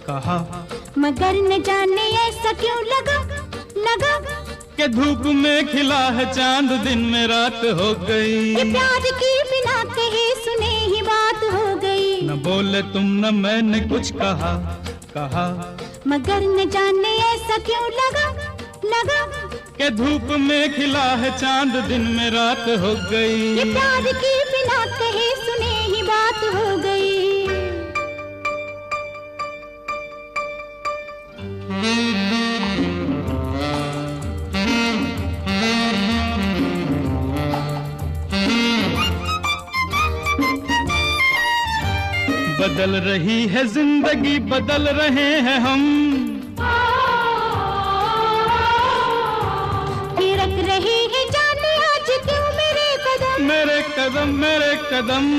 कहा। 0.06 0.66
मगर 0.98 1.32
न 1.34 1.62
जाने 1.62 2.02
ऐसा 2.28 2.52
क्यों 2.52 2.78
लगा 2.84 3.18
लगा? 3.78 4.18
के 4.76 4.88
धूप 4.88 5.26
में 5.34 5.66
खिला 5.66 6.08
है 6.08 6.32
चाँद 6.32 6.72
दिन 6.84 6.98
में 6.98 7.26
रात 7.26 7.64
हो 7.80 7.92
गई। 8.06 8.54
ये 8.54 8.64
प्यार 8.72 9.00
की 9.00 9.32
बिना 9.50 9.82
कहे 9.94 10.28
सुने 10.44 10.74
ही 10.94 11.02
बात 11.02 11.44
हो 11.54 11.76
गई। 11.76 12.20
न 12.22 12.42
बोले 12.42 12.82
तुम 12.82 13.02
न 13.02 13.34
मैंने 13.34 13.80
कुछ 13.80 14.10
कहा 14.10 14.54
कहा। 15.16 15.46
मगर 16.06 16.40
न 16.40 16.70
जाने 16.70 17.08
ऐसा 17.08 17.56
क्यों 17.58 17.90
लगा? 17.90 18.28
लगा। 18.84 19.26
के 19.76 19.90
धूप 19.90 20.30
में 20.38 20.74
खिला 20.74 21.04
है 21.04 21.38
चाँद 21.38 21.84
दिन 21.84 22.00
में 22.00 22.30
रात 22.30 22.58
हो 22.58 23.10
गई। 23.10 23.56
ये 23.56 23.64
प्यार 23.64 24.02
की 24.02 24.32
बिना 24.52 24.84
कहे 24.98 25.30
सुने 25.36 25.96
ही 25.96 26.02
बात 26.02 26.54
हो 26.54 26.76
गई। 26.76 27.30
बदल 42.60 42.94
रही 43.00 43.46
है 43.46 43.64
ज़िंदगी 43.66 44.38
बदल 44.48 44.88
रहे 44.96 45.28
हैं 45.40 45.58
हम। 45.60 45.82
थिरक 50.18 50.54
रही 50.68 50.98
है 51.14 51.22
जाने 51.30 51.72
आज 51.84 52.10
क्यों 52.26 52.44
मेरे 52.58 52.88
कदम। 53.04 53.44
मेरे 53.44 53.78
कदम 53.88 54.34
मेरे 54.40 54.74
कदम। 54.84 55.30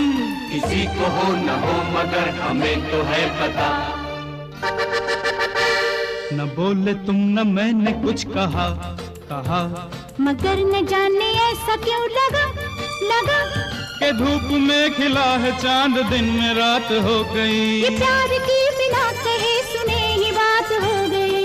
किसी 0.51 0.85
को 0.95 1.11
हो 1.17 1.31
न 1.35 1.59
हो 1.63 1.75
मगर 1.91 2.29
हमें 2.39 2.89
तो 2.91 3.01
है 3.11 3.21
पता। 3.41 3.69
न 6.33 6.49
बोले 6.55 6.93
तुम 7.05 7.15
न 7.15 7.47
मैंने 7.47 7.91
कुछ 8.01 8.23
कहा। 8.27 8.69
कहा। 9.31 9.61
मगर 10.21 10.63
न 10.65 10.85
जाने 10.85 11.29
ऐसा 11.43 11.75
क्यों 11.75 12.03
लगा? 12.09 12.45
लगा 13.11 13.39
के 14.01 14.11
धूप 14.17 14.51
में 14.67 14.93
खिला 14.93 15.29
है 15.43 15.51
चाँद 15.61 15.97
दिन 16.09 16.25
में 16.39 16.53
रात 16.55 16.91
हो 17.07 17.17
ये 17.17 17.33
गई 17.35 17.97
प्यार 17.97 18.27
की 18.47 18.59
बिना 18.79 19.11
कहे 19.25 19.55
सुने 19.73 19.99
ही 20.13 20.31
बात 20.39 20.71
हो 20.83 20.93
गई। 21.09 21.39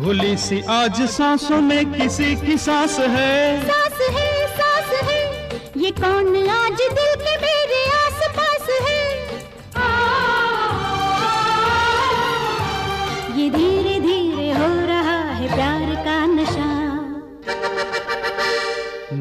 भूली 0.00 0.36
सी 0.46 0.60
आज 0.70 1.00
सांसों 1.10 1.60
में 1.68 1.84
किसी 1.92 2.34
की 2.46 2.56
सांस 2.64 2.98
है। 3.14 3.34
सास 3.68 3.98
है 4.16 4.46
सास 4.58 4.90
है 5.08 5.22
ये 5.84 5.90
कौन 6.00 6.26
आज 6.58 6.80
दिल 6.98 7.05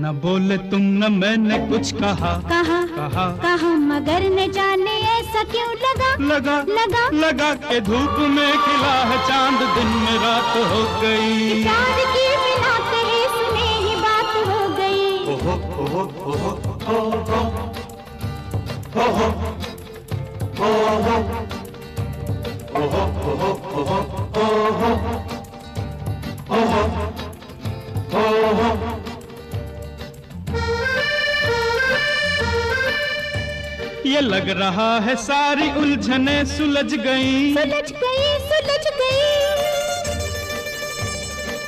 न 0.05 0.11
बोले 0.21 0.57
तुम 0.69 0.81
न 1.01 1.11
मैंने 1.11 1.57
कुछ 1.69 1.91
कहा 2.01 2.31
कहा 2.49 2.79
कहा 2.95 3.23
कहा 3.43 3.69
मगर 3.85 4.25
न 4.33 4.45
जाने 4.57 4.91
ऐसा 5.13 5.43
क्यों 5.53 5.69
लगा 5.85 6.09
लगा 6.31 6.57
लगा 6.79 7.03
लगा 7.21 7.53
के 7.65 7.79
धूप 7.87 8.19
में 8.35 8.51
खिला 8.65 8.93
है 9.11 9.17
चाँद 9.29 9.63
दिन 9.77 9.89
में 10.03 10.17
रात 10.25 10.53
हो 10.73 10.83
गई 11.01 11.63
प्यार 11.63 11.97
की 12.13 12.27
बिना 12.43 12.75
कहे 12.91 13.23
सुने 13.33 13.67
ही 13.87 13.95
बात 14.05 14.31
हो 14.51 14.59
गई 14.77 16.45
ये 34.15 34.21
लग 34.21 34.49
रहा 34.49 34.91
है 34.99 35.15
सारी 35.15 35.65
उलझने 35.80 36.34
सुलझ 36.45 36.91
गई। 36.95 37.54
सुलझ 37.54 37.88
गई 38.04 38.28
सुलझ 38.49 38.86
गई। 38.99 39.17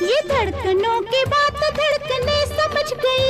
ये 0.06 0.20
धड़कनों 0.28 1.00
की 1.10 1.24
बात 1.24 1.60
धड़कने 1.78 2.38
समझ 2.52 2.86
गई। 3.02 3.26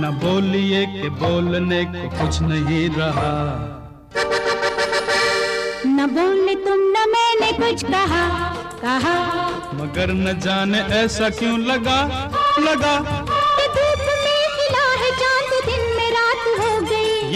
न 0.00 0.10
बोलिए 0.24 0.84
के 0.86 1.08
बोलने 1.22 1.82
को 1.84 2.08
कुछ 2.18 2.40
नहीं 2.42 2.88
रहा। 2.98 3.32
न 5.86 6.06
बोले 6.16 6.54
तुम 6.66 6.80
न 6.96 7.10
मैंने 7.14 7.52
कुछ 7.58 7.84
कहा 7.84 8.24
कहा। 8.82 9.16
मगर 9.74 10.12
न 10.14 10.40
जाने 10.40 10.80
ऐसा 11.02 11.30
क्यों 11.38 11.58
लगा 11.60 12.00
लगा। 12.60 13.15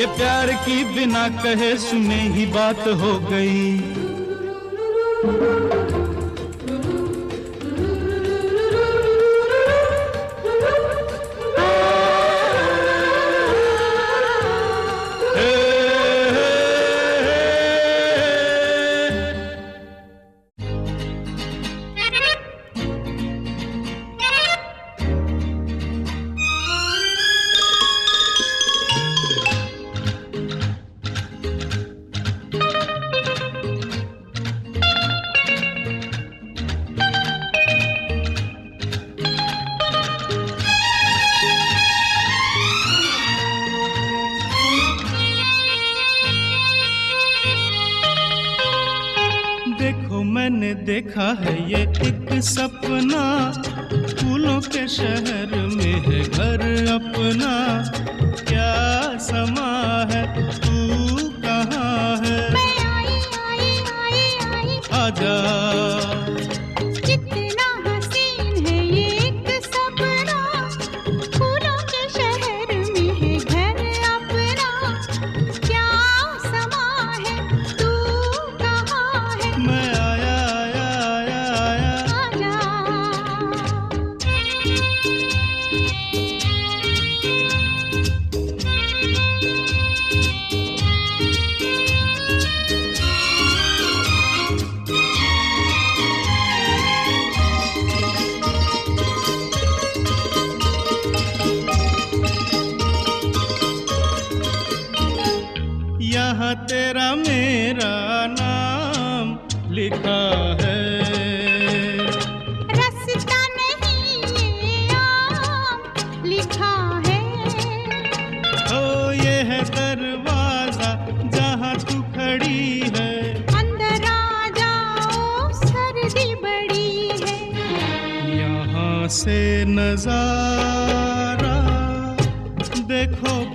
ये 0.01 0.07
प्यार 0.07 0.53
की 0.65 0.85
बिना 0.95 1.27
कहे 1.43 1.77
सुने 1.77 2.21
ही 2.35 2.45
बात 2.47 2.87
हो 3.01 3.19
गई। 3.31 3.81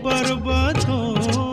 पर्वतों 0.05 1.44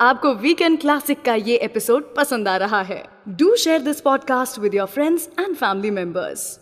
आपको 0.00 0.34
वीकेंड 0.34 0.80
क्लासिक 0.80 1.22
का 1.22 1.34
ये 1.34 1.56
एपिसोड 1.56 2.14
पसंद 2.16 2.48
आ 2.48 2.56
रहा 2.56 2.82
है। 2.82 3.04
Do 3.28 3.56
share 3.56 3.80
this 3.80 4.00
podcast 4.00 4.58
with 4.58 4.74
your 4.74 4.86
friends 4.86 5.28
and 5.40 5.56
family 5.56 5.90
members 5.90 6.60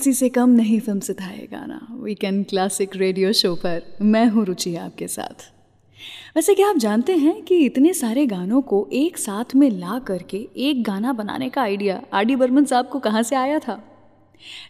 किसी 0.00 0.12
से 0.14 0.28
कम 0.28 0.50
नहीं 0.50 0.78
फ़िल्म 0.80 1.00
सिताए 1.00 1.46
गाना। 1.52 1.78
वीकेंड 1.92 2.44
क्लासिक 2.46 2.94
रेडियो 2.96 3.32
शो 3.32 3.54
पर 3.54 3.82
मैं 4.02 4.24
हूँ 4.26 4.44
रुचि 4.44 4.74
आपके 4.76 5.06
साथ। 5.08 5.42
वैसे 6.36 6.54
क्या 6.54 6.68
आप 6.68 6.76
जानते 6.76 7.16
हैं 7.16 7.42
कि 7.42 7.56
इतने 7.64 7.92
सारे 7.94 8.24
गानों 8.26 8.60
को 8.60 8.78
एक 8.92 9.18
साथ 9.18 9.54
में 9.54 9.68
ला 9.70 9.98
करके 9.98 10.36
एक 10.58 10.82
गाना 10.82 11.12
बनाने 11.12 11.48
का 11.48 11.62
आइडिया 11.62 12.00
आर 12.12 12.24
डी 12.24 12.36
बर्मन 12.36 12.64
साहब 12.64 12.88
को 12.88 12.98
कहाँ 12.98 13.22
से 13.22 13.36
आया 13.36 13.58
था? 13.58 13.78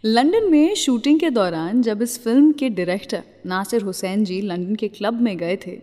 लंदन 0.05 0.51
में 0.51 0.75
शूटिंग 0.75 1.21
के 1.21 1.31
दौरान 1.31 1.83
जब 1.83 2.03
इस 2.03 2.19
फ़िल्म 2.25 2.51
के 2.53 2.69
डायरेक्टर 2.71 3.23
नासिर 3.47 3.83
हुसैन 3.83 4.25
जी 4.25 4.41
लंदन 4.43 4.75
के 4.75 4.89
क्लब 4.89 5.21
में 5.21 5.37
गए 5.37 5.57
थे, 5.57 5.77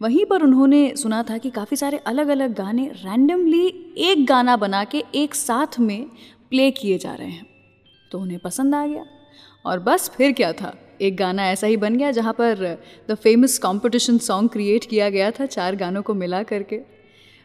वहीं 0.00 0.24
पर 0.24 0.42
उन्होंने 0.42 0.92
सुना 0.96 1.22
था 1.22 1.38
कि 1.38 1.50
काफ़ी 1.50 1.76
सारे 1.76 1.98
अलग 2.06 2.28
अलग 2.28 2.54
गाने 2.54 2.86
रैंडमली 2.96 3.66
एक 4.10 4.24
गाना 4.26 4.56
बना 4.56 4.84
के 4.84 5.02
एक 5.14 5.34
साथ 5.34 5.80
में 5.80 6.06
प्ले 6.50 6.70
किए 6.70 6.98
जा 6.98 7.14
रहे 7.14 7.30
हैं। 7.30 7.53
तो 8.14 8.20
उन्हें 8.20 8.38
पसंद 8.38 8.74
आ 8.74 8.86
गया। 8.86 9.04
और 9.64 9.78
बस 9.80 10.08
फिर 10.08 10.32
क्या 10.32 10.52
था? 10.52 10.74
एक 11.00 11.16
गाना 11.16 11.46
ऐसा 11.50 11.66
ही 11.66 11.76
बन 11.76 11.96
गया 11.96 12.10
जहाँ 12.10 12.32
पर 12.32 12.82
the 13.10 13.14
famous 13.14 13.58
competition 13.58 14.18
song 14.18 14.50
create 14.50 14.84
किया 14.84 15.08
गया 15.10 15.30
था 15.30 15.46
चार 15.46 15.76
गानों 15.76 16.02
को 16.02 16.14
मिला 16.14 16.42
करके। 16.42 16.76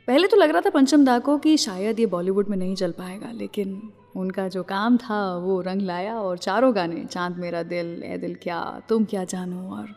पहले 0.07 0.27
तो 0.27 0.37
लग 0.37 0.49
रहा 0.49 0.61
था 0.61 0.69
पंचम 0.69 1.05
दा 1.05 1.19
को 1.19 1.37
कि 1.37 1.57
शायद 1.57 1.99
ये 1.99 2.05
बॉलीवुड 2.05 2.49
में 2.49 2.57
नहीं 2.57 2.75
चल 2.75 2.91
पाएगा, 2.91 3.31
लेकिन 3.31 3.81
उनका 4.15 4.47
जो 4.47 4.63
काम 4.63 4.97
था 4.97 5.37
वो 5.37 5.59
रंग 5.61 5.81
लाया 5.81 6.15
और 6.15 6.37
चारों 6.37 6.75
गाने, 6.75 7.05
चाँद 7.05 7.37
मेरा 7.37 7.63
दिल 7.63 8.01
ए 8.03 8.17
दिल 8.17 8.35
क्या, 8.35 8.81
तुम 8.89 9.05
क्या 9.05 9.23
जानो, 9.23 9.61
और 9.69 9.87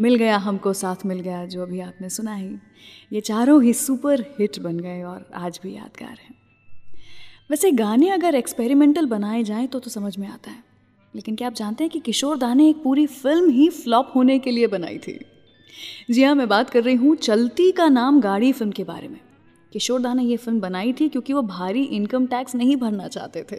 मिल 0.00 0.14
गया 0.14 0.36
हमको, 0.36 0.72
साथ 0.72 1.06
मिल 1.06 1.20
गया, 1.20 1.44
जो 1.46 1.62
अभी 1.62 1.80
आपने 1.80 2.08
सुना 2.08 2.34
ही। 2.34 2.54
ये 3.12 3.20
चारों 3.20 3.62
ही 3.62 3.72
सुपर 3.72 4.20
हिट 4.38 4.58
बन 4.58 4.80
गए 4.80 5.02
और 5.02 5.30
आज 5.34 5.60
भी 5.62 5.74
यादगार 5.76 6.18
हैं। 6.24 6.34
वैसे 7.50 7.70
गाने 7.70 8.08
अगर 8.10 8.34
एक्सपेरिमेंटल 8.34 9.06
बनाए 9.06 9.42
जाएँ 9.42 9.66
तो 9.66 9.78
तो 9.80 9.90
समझ 9.90 10.16
में 10.18 10.26
आता 10.28 10.50
है। 10.50 10.62
लेकिन 11.14 11.36
क्या 11.36 11.46
आप 11.48 11.54
जानते 11.54 11.84
हैं 11.84 11.90
कि 11.90 12.00
किशोर 12.00 12.38
दा 12.38 12.52
ने 12.54 12.68
एक 12.68 12.82
पूरी 12.82 13.06
फ़िल्म 13.06 13.50
ही 13.50 13.68
फ्लॉप 13.70 14.12
होने 14.14 14.38
के 14.38 14.50
लिए 14.50 14.66
बनाई 14.66 14.98
थी? 14.98 15.18
जी 16.10 16.22
हाँ 16.22 16.34
मैं 16.34 16.48
बात 16.48 16.70
कर 16.70 16.82
रही 16.82 16.94
हूँ 16.94 17.14
चलती 17.16 17.70
का 17.72 17.88
नाम 17.88 18.20
गाड़ी 18.20 18.52
फ़िल्म 18.52 18.72
के 18.72 18.84
बारे 18.84 19.08
में। 19.08 19.20
किशोर 19.72 20.00
दा 20.00 20.12
ने 20.14 20.22
यह 20.22 20.36
फ़िल्म 20.36 20.60
बनाई 20.60 20.92
थी 20.92 21.08
क्योंकि 21.08 21.32
वो 21.32 21.42
भारी 21.42 21.82
इनकम 21.82 22.26
टैक्स 22.26 22.54
नहीं 22.54 22.76
भरना 22.76 23.08
चाहते 23.08 23.44
थे। 23.52 23.56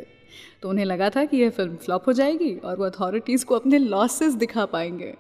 तो 0.61 0.69
उन्हें 0.69 0.85
लगा 0.85 1.09
था 1.09 1.25
कि 1.25 1.37
यह 1.37 1.49
फ़िल्म 1.49 1.75
फ्लॉप 1.75 2.07
हो 2.07 2.13
जाएगी 2.13 2.53
और 2.55 2.77
वो 2.77 2.85
अथॉरिटीज़ 2.85 3.45
को 3.45 3.55
अपने 3.55 3.77
लॉसेस 3.77 4.33
दिखा 4.33 4.65
पाएँगे। 4.65 5.13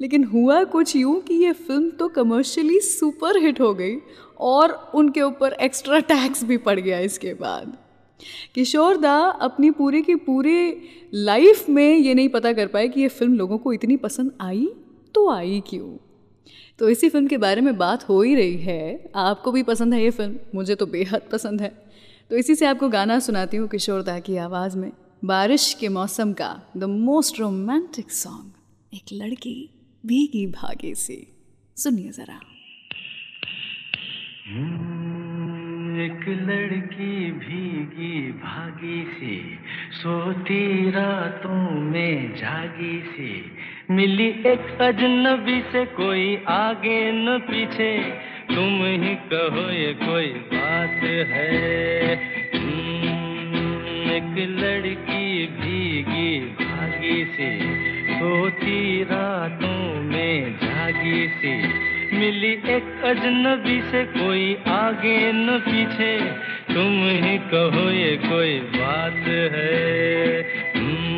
लेकिन 0.00 0.24
हुआ 0.24 0.64
कुछ 0.64 0.96
यूँ 0.96 1.20
कि 1.20 1.34
यह 1.34 1.52
फ़िल्म 1.52 1.90
तो 1.90 2.08
कमर्शियली 2.08 2.80
सुपर 2.80 3.36
हिट 3.36 3.60
हो 3.60 3.74
गई 3.74 3.96
और 4.40 4.90
उनके 4.94 5.22
ऊपर 5.22 5.52
एक्स्ट्रा 5.52 5.98
टैक्स 5.98 6.44
भी 6.44 6.56
पड़ 6.56 6.80
गया 6.80 6.98
इसके 6.98 7.34
बाद। 7.34 7.76
किशोर 8.54 8.96
दा 8.96 9.18
अपनी 9.18 9.70
पूरी 9.70 10.02
की 10.02 10.14
पूरी 10.14 10.76
लाइफ 11.14 11.68
में 11.68 11.96
ये 11.96 12.14
नहीं 12.14 12.28
पता 12.28 12.52
कर 12.52 12.66
पाए 12.66 12.88
कि 12.88 13.00
ये 13.00 13.08
फ़िल्म 13.08 13.34
लोगों 13.34 13.58
को 13.58 13.72
इतनी 13.72 13.96
पसंद 13.96 14.32
आई 14.40 14.68
तो 15.14 15.30
आई 15.30 15.62
क्यों? 15.70 15.96
तो 16.78 16.88
इसी 16.88 17.08
फ़िल्म 17.08 17.26
के 17.26 17.36
बारे 17.36 17.60
में 17.60 17.76
बात 17.78 18.08
हो 18.08 18.22
ही 18.22 18.34
रही 18.34 18.56
है। 18.56 19.10
आपको 19.14 19.52
भी 19.52 19.62
पसंद 19.62 19.94
है 19.94 20.02
ये 20.02 20.10
फ़िल्म? 20.10 20.36
मुझे 20.54 20.74
तो 20.74 20.86
बेहद 20.86 21.22
पसंद 21.32 21.60
है। 21.60 21.68
तो 22.30 22.36
इसी 22.36 22.54
से 22.54 22.66
आपको 22.66 22.88
गाना 22.88 23.18
सुनाती 23.18 23.56
हूँ 23.56 23.68
किशोर 23.68 24.02
दा 24.02 24.18
की 24.18 24.36
आवाज़ 24.36 24.76
में। 24.76 24.92
बारिश 25.24 25.74
के 25.74 25.88
मौसम 25.88 26.32
का 26.32 26.62
द 26.76 26.84
मोस्ट 26.84 27.40
रोमांटिक 27.40 28.10
सॉन्ग। 28.10 28.52
एक 28.94 29.02
लड़की 29.12 29.70
भीगी 30.06 30.46
भागी 30.46 30.94
सी। 30.94 31.26
सुनिए 31.76 32.10
ज़रा। 32.10 32.40
एक 36.00 36.28
लड़की 36.28 37.30
भीगी 37.32 38.32
भागी 38.32 39.04
सी 39.04 39.58
सोती 39.92 40.90
रातों 40.90 41.70
में 41.70 42.34
जागी 42.34 43.00
सी। 43.00 43.52
मिली 43.90 44.28
एक 44.28 44.78
अजनबी 44.80 45.60
से 45.60 45.84
कोई 45.84 46.44
आगे 46.48 47.12
न 47.12 47.38
पीछे 47.38 47.98
तुम 48.54 48.84
ही 48.84 49.14
कहो 49.14 49.70
ये 49.70 49.92
कोई 49.92 50.26
बात 50.26 51.04
है। 51.04 52.16
हम्म, 52.54 54.10
एक 54.10 54.48
लड़की 54.48 55.46
भीगी 55.46 56.40
भागी 56.40 57.24
सी 57.24 57.72
सोती 58.22 59.02
रातों 59.02 60.02
में 60.02 60.56
जागी 60.56 61.28
सी। 61.28 61.54
मिली 62.18 62.52
एक 62.52 63.02
अजनबी 63.04 63.80
से 63.80 64.04
कोई 64.04 64.54
आगे 64.66 65.32
न 65.32 65.58
पीछे। 65.58 66.20
तुम 66.74 67.08
ही 67.08 67.38
कहो 67.38 67.90
ये 67.90 68.16
कोई 68.16 68.58
बात 68.58 69.28
है। 69.28 70.42
हम्म, 70.76 71.08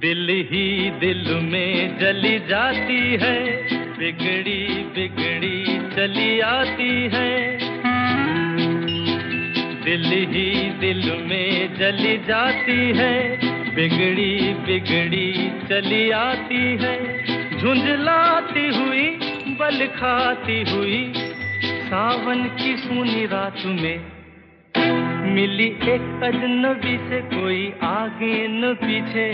दिल 0.00 0.46
ही 0.50 0.90
दिल 0.90 1.34
में 1.34 1.98
जली 1.98 2.38
जाती 2.38 3.16
है। 3.22 3.62
बिगड़ी 3.98 4.84
बिगड़ी 4.84 5.64
चली 5.96 6.40
आती 6.40 7.10
है। 7.14 7.51
दिल 9.84 10.04
ही 10.04 10.70
दिल 10.70 11.26
में 11.30 11.74
जली 11.78 12.16
जाती 12.18 12.92
है 12.96 13.36
बिगड़ी 13.74 14.54
बिगड़ी 14.54 15.50
चली 15.68 16.10
आती 16.10 16.78
है। 16.80 17.24
झुंझलाती 17.58 18.66
हुई 18.76 19.08
बल 19.56 19.86
खाती 19.86 20.64
हुई 20.70 21.12
सावन 21.62 22.44
की 22.44 22.76
सुनी 22.76 23.26
रात 23.26 23.62
में। 23.66 24.00
मिली 25.34 25.66
एक 25.66 26.20
अजनबी 26.24 26.96
से 27.08 27.20
कोई 27.20 27.72
आगे 27.82 28.48
न 28.48 28.74
पीछे 28.74 29.32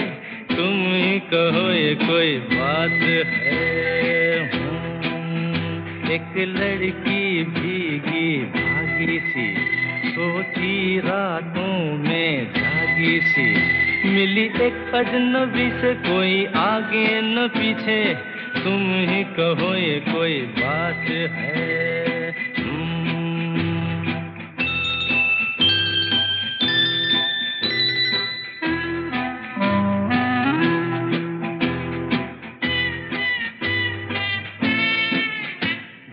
तुम 0.56 0.94
ही 0.94 1.20
कहो 1.34 1.70
ये 1.70 1.94
कोई 1.94 2.38
बात 2.38 2.90
है। 2.90 4.50
हम्म, 4.52 6.10
एक 6.10 6.48
लड़की 6.56 7.44
भीगी 7.44 8.38
भागी 8.38 9.18
सी। 9.18 9.77
सोती 10.08 10.98
रातों 10.98 11.98
में 11.98 12.52
जागी 12.52 13.20
सी। 13.20 13.78
मिली 14.08 14.44
एक 14.44 14.94
अजनबी 14.94 15.70
से 15.80 15.94
कोई 15.94 16.44
आगे 16.46 17.20
न 17.20 17.48
पीछे। 17.48 18.14
तुम 18.62 18.82
ही 19.08 19.24
कहो 19.24 19.74
ये 19.74 20.00
कोई 20.08 20.38
बात 20.40 21.10
है। 21.10 22.30
हम्म, 22.58 22.98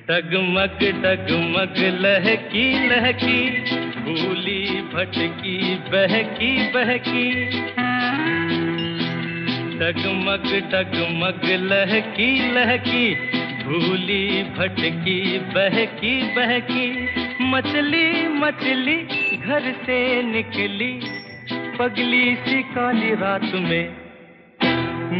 डगमग 0.08 0.80
डगमग 1.04 1.76
लहकी 2.02 2.88
लहकी। 2.88 3.84
भूली 4.06 4.82
भटकी, 4.82 5.76
बहकी 5.76 6.68
बहकी। 6.68 7.45
डगमग 9.78 10.72
डगमग, 10.72 11.41
लहकी 11.45 12.51
लहकी। 12.51 13.16
भूली 13.64 14.43
भटकी, 14.43 15.39
बहकी 15.39 16.36
बहकी। 16.36 17.08
मछली 17.41 18.28
मछली 18.28 18.97
घर 19.38 19.72
से 19.72 20.24
निकली। 20.24 20.99
पगली 21.80 22.36
सी 22.36 22.64
काली 22.64 23.10
रात 23.16 23.51
में 23.53 24.06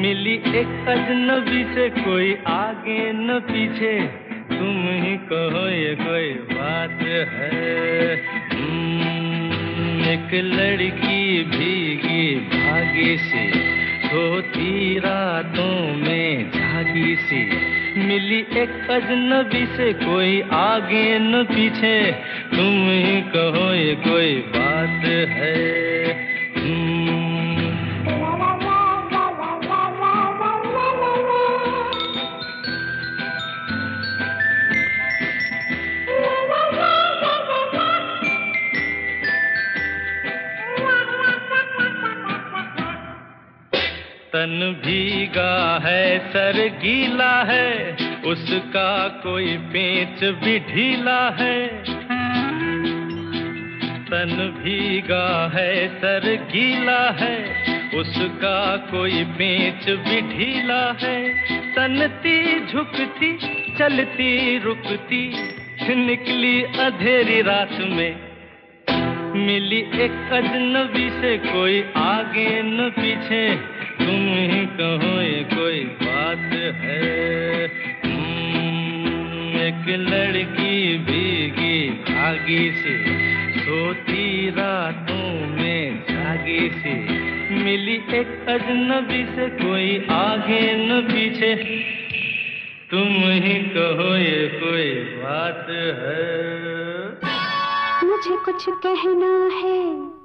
मिली 0.02 0.34
एक 0.34 0.86
अजनबी 0.88 1.64
से 1.76 1.90
कोई 1.90 2.38
आगे 2.48 3.12
न 3.12 3.40
पीछे। 3.40 4.26
तुम 4.58 4.88
ही 4.88 5.18
कहो, 5.18 5.70
ये 5.70 5.98
कोई 6.00 6.30
बात 6.30 7.00
है। 7.02 8.45
एक 10.06 10.34
लड़की 10.34 11.44
भीगी 11.44 12.36
भागी 12.36 13.18
से 13.18 13.44
होती 14.08 15.00
रातों 15.00 15.96
में 15.98 16.52
जागी 16.52 17.16
सी। 17.16 17.42
मिली 18.00 18.40
एक 18.40 18.88
अजनबी 18.92 19.66
से 19.66 19.94
कोई 19.94 20.42
आगे 20.42 21.20
न 21.20 21.44
पीछे 21.44 22.12
तुम 22.56 22.90
ही 22.90 23.22
कहो 23.22 23.74
ये 23.74 23.96
कोई 23.96 24.36
बात 24.36 25.06
है। 25.30 26.14
हम्म, 26.58 27.15
तन 44.46 44.82
भीगा 44.86 45.80
है 45.84 46.20
सर 46.20 46.68
गीला 46.68 47.44
है, 47.44 47.98
उसका 48.26 49.08
कोई 49.08 49.58
पेच 49.58 50.24
भी 50.24 50.60
ढीला 50.60 51.30
है। 51.30 51.68
तन 54.06 54.56
भीगा 54.64 55.52
है 55.56 55.88
सर 55.88 56.48
गीला 56.52 57.10
है, 57.10 57.38
उसका 58.00 58.78
कोई 58.78 59.24
पेच 59.24 59.90
भी 59.90 60.22
ढीला 60.22 60.96
है। 61.02 61.30
तनती 61.74 62.66
झुकती, 62.66 63.38
चलती, 63.80 64.58
रुकती, 64.58 65.34
निकली 65.96 66.64
अधेरी 66.64 67.42
रात 67.42 67.78
में। 67.82 68.16
मिली 69.36 69.80
एक 69.80 70.30
अजनबी 70.34 71.10
से 71.10 71.38
कोई 71.38 71.86
आगे 71.96 72.62
न 72.62 72.90
पीछे। 72.90 73.75
तुम 74.00 74.26
ही 74.28 74.66
कहो 74.66 75.22
ये 75.22 75.48
कोई 75.56 75.80
बात 75.80 76.54
है। 76.54 77.68
हम्म, 78.06 79.60
एक 79.60 80.00
लड़की 80.00 80.98
भीगी 80.98 81.90
भागी 81.90 82.72
सी। 82.72 83.26
सोती 83.60 84.50
रातों 84.50 85.48
में 85.48 86.04
जागी 86.04 86.70
सी। 86.70 87.26
मिली 87.64 87.96
एक 87.96 88.46
अजनबी 88.50 89.26
से 89.26 89.50
कोई 89.50 90.08
आगे 90.12 90.76
न 90.76 91.02
पीछे। 91.02 91.56
तुम 92.92 93.08
ही 93.32 93.54
कहो 93.54 94.16
ये 94.16 94.62
कोई 94.64 94.92
बात 94.94 95.68
है। 95.70 96.56
मुझे 98.10 98.36
कुछ 98.46 98.66
कहना 98.70 99.56
है। 99.56 100.16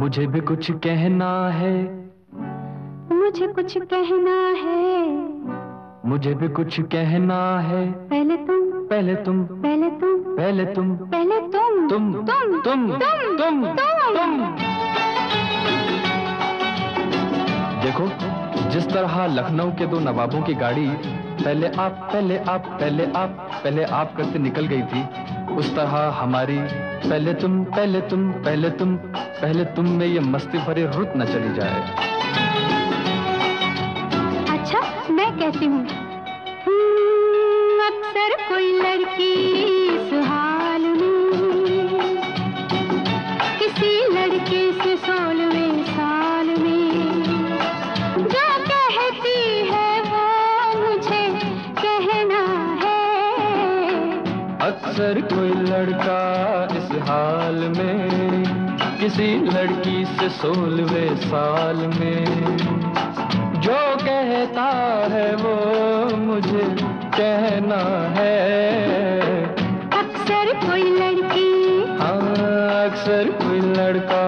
मुझे 0.00 0.26
भी 0.26 0.40
कुछ 0.40 0.70
कहना 0.70 1.48
है। 1.48 2.01
मुझे 3.22 3.46
कुछ 3.48 3.76
कहना 3.90 4.36
है। 4.60 4.86
मुझे 6.06 6.32
भी 6.34 6.48
कुछ 6.48 6.78
कहना 6.92 7.36
है। 7.60 7.82
पहले 8.08 8.36
तुम 8.38 8.62
पहले 8.88 9.14
तुम 9.16 9.42
पहले 9.44 9.90
तुम 10.00 10.22
पहले 10.36 10.64
तुम 10.66 10.88
पहले 11.12 11.36
तुम 11.52 11.88
तुम 11.88 12.12
तुम 12.22 12.60
तुम 12.62 12.80
तुम 13.38 13.62
तुम 14.12 14.34
देखो 17.82 18.08
जिस 18.70 18.88
तरह 18.88 19.26
लखनऊ 19.34 19.70
के 19.70 19.86
दो 19.86 20.00
नवाबों 20.00 20.42
की 20.42 20.54
गाड़ी 20.54 20.88
पहले 21.44 21.68
आप 21.78 22.08
पहले 22.12 22.38
आप 22.48 22.66
पहले 22.80 23.04
आप 23.16 23.50
पहले 23.64 23.84
आप 24.00 24.14
करते 24.16 24.38
निकल 24.38 24.66
गई 24.66 24.82
थी 24.92 25.02
उस 25.54 25.74
तरह 25.76 25.94
हमारी 26.20 26.58
पहले 27.08 27.34
तुम 27.34 27.62
पहले 27.70 28.00
तुम 28.10 28.30
पहले 28.44 28.70
तुम 28.80 28.96
पहले 29.16 29.64
तुम 29.76 29.90
में 29.90 30.06
ये 30.06 30.20
मस्ती 30.30 30.58
भरी 30.58 30.84
रुत 30.88 31.12
न 31.16 31.24
चली 31.24 31.54
जाए। 31.54 32.20
कहती 35.42 35.66
हूँ। 35.66 35.80
अक्सर 37.84 38.34
कोई 38.48 38.72
लड़की 38.72 39.30
हाल 40.26 40.82
में 40.82 41.88
किसी 43.58 43.90
लड़के 44.12 44.60
से 44.72 44.96
सोलहवें 44.96 45.82
साल 45.84 46.46
में। 46.46 47.24
जो 48.18 48.44
कहती 48.68 49.34
है 49.70 49.90
वो 50.02 50.22
मुझे 50.82 51.24
कहना 51.82 52.42
है। 52.84 53.02
अक्सर 54.68 55.20
कोई 55.34 55.52
लड़का 55.62 56.22
इस 56.76 56.92
हाल 57.08 57.58
में, 57.78 58.44
किसी 59.00 59.34
लड़की 59.50 60.04
से 60.04 60.28
सोलहवें 60.38 61.16
साल 61.16 61.86
में। 62.00 62.52
जो 63.64 63.80
कहता 63.96 64.62
है 65.12 65.26
वो 65.36 66.16
मुझे 66.16 66.64
कहना 67.16 67.82
है। 68.16 68.32
अक्सर 69.98 70.52
कोई 70.62 70.82
लड़की 70.92 71.52
हाँ 72.00 72.34
अक्सर 72.84 73.30
कोई 73.42 73.60
लड़का 73.76 74.24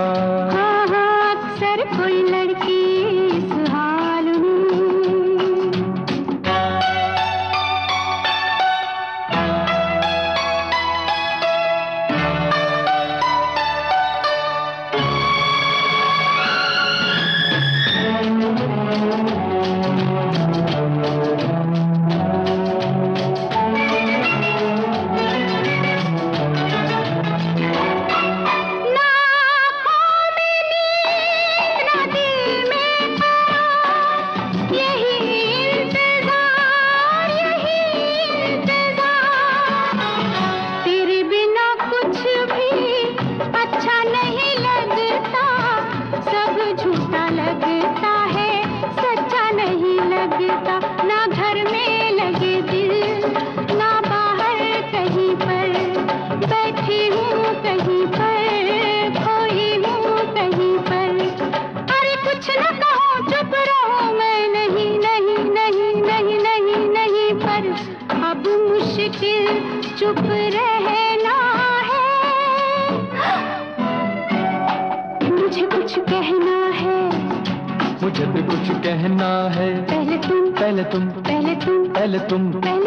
है। 79.49 79.69
पहले 79.87 80.17
तुम 80.19 80.51
पहले 80.53 80.85
तुम 80.85 81.09
पहले 81.09 81.55
तुम 81.57 81.87
पहले 81.89 82.19
तुम 82.19 82.51
पहले 82.53 82.84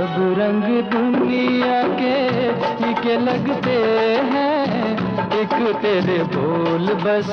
सब 0.00 0.14
रंग 0.38 0.62
दुनिया 0.92 1.80
के 1.96 2.12
फीके 2.76 3.16
लगते 3.16 3.74
हैं। 4.28 4.92
एक 5.40 5.52
तेरे 5.82 6.16
बोल 6.34 6.86
बस 7.02 7.32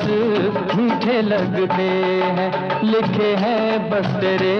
मीठे 0.76 1.20
लगते 1.22 1.86
हैं। 2.38 2.50
लिखे 2.82 3.30
हैं 3.36 3.90
बस 3.90 4.06
तेरे 4.20 4.52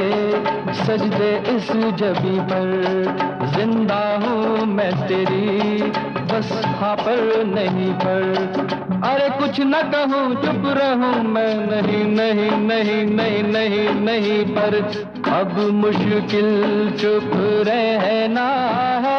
सजदे 0.81 1.31
इस 1.57 1.71
जबी 2.01 2.39
पर। 2.49 2.73
ज़िंदा 3.57 4.01
हूँ 4.25 4.67
मैं 4.67 4.91
तेरी 5.09 5.83
बस 6.33 6.53
हाँ 6.81 6.97
पर 6.97 7.45
नहीं 7.45 7.93
पर। 7.93 9.03
अरे 9.05 9.29
कुछ 9.39 9.61
न 9.61 9.83
कहूँ, 9.93 10.35
चुप 10.35 10.73
रहूँ 10.81 11.23
मैं। 11.29 11.55
नहीं 11.67 12.05
नहीं 12.15 12.51
नहीं 12.67 13.05
नहीं 13.07 13.43
नहीं 13.45 13.89
नहीं 14.01 14.45
पर। 14.57 15.18
अब 15.29 15.59
मुश्किल 15.75 16.49
चुप 17.01 17.31
रहना 17.69 18.47
है। 18.99 19.19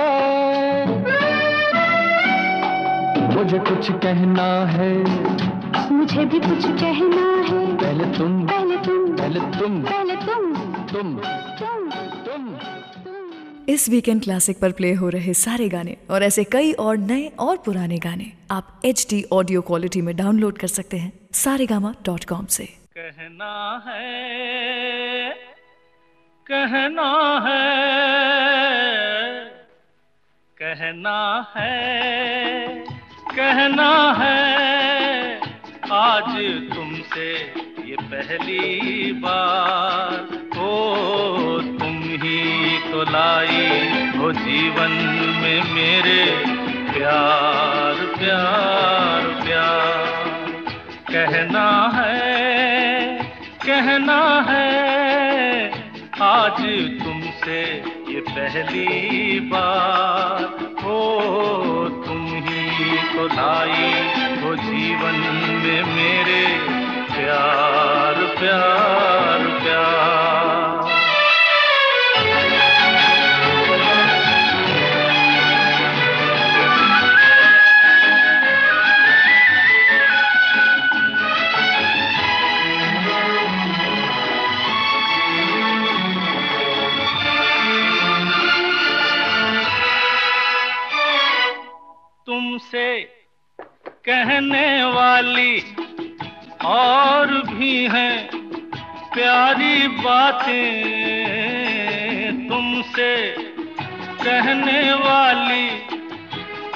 मुझे 3.35 3.59
कुछ 3.59 3.91
कहना 3.91 4.65
है। 4.65 4.93
मुझे 5.91 6.25
भी 6.25 6.39
कुछ 6.39 6.65
कहना 6.65 7.25
है। 7.49 7.77
पहले 7.77 8.05
तुम 8.17 8.47
पहले 8.47 8.77
तुम 8.77 9.15
पहले 9.15 9.39
तुम 9.59 9.83
पहले 9.83 10.15
तुम 10.15 10.53
तुम 10.85 11.19
तुम 11.59 11.89
तुम। 12.25 12.55
इस 13.69 13.89
वीकेंड 13.89 14.21
क्लासिक 14.23 14.59
पर 14.59 14.71
प्ले 14.71 14.93
हो 14.93 15.09
रहे 15.09 15.33
सारे 15.33 15.69
गाने 15.69 15.97
और 16.09 16.23
ऐसे 16.23 16.43
कई 16.43 16.71
और 16.73 16.97
नए 16.97 17.27
और 17.39 17.57
पुराने 17.57 17.97
गाने 17.97 18.31
आप 18.51 18.81
एच 18.85 19.07
डी 19.09 19.23
ऑडियो 19.33 19.61
क्वालिटी 19.61 20.01
में 20.01 20.15
डाउनलोड 20.15 20.57
कर 20.57 20.67
सकते 20.67 20.97
हैं 20.97 21.13
सारे 21.33 21.65
डॉट 22.05 22.23
कॉम 22.25 22.45
से। 22.45 22.65
कहना 22.97 23.83
है 23.87 25.58
कहना 26.49 27.07
है 27.45 27.65
कहना 30.57 31.19
है 31.55 31.73
कहना 33.35 33.89
है। 34.19 35.35
आज 35.93 36.31
तुमसे 36.73 37.27
ये 37.89 37.97
पहली 38.03 39.11
बार 39.21 40.15
ओ 40.59 40.71
तुम 41.77 42.01
ही 42.23 42.41
तो 42.87 43.03
लाई 43.11 43.67
हो 44.17 44.31
जीवन 44.31 44.97
में 45.41 45.61
मेरे 45.75 46.23
प्यार 46.89 48.05
प्यार 48.17 49.27
प्यार। 49.45 50.51
कहना 51.11 51.69
है 51.95 52.17
कहना 53.65 54.21
है 54.49 54.98
आज 56.21 56.57
तुमसे 57.03 57.59
ये 58.09 58.19
पहली 58.29 59.39
बार। 59.39 60.41
हो 60.81 60.99
तुम 62.05 62.25
ही 62.47 62.97
तो 63.13 63.27
लाई 63.27 63.91
हो 64.41 64.55
जीवन 64.55 65.19
में 65.63 65.83
मेरे 65.95 66.43
प्यार 67.13 68.15
प्यार 68.39 69.47
प्यार। 69.63 70.38
तुमसे 92.59 92.99
कहने 94.05 94.69
वाली 94.83 95.59
और 96.65 97.27
भी 97.47 97.75
हैं 97.87 98.15
प्यारी 99.13 99.87
बातें 99.87 100.57
तुमसे 102.49 103.13
कहने 104.23 104.81
वाली 104.93 105.67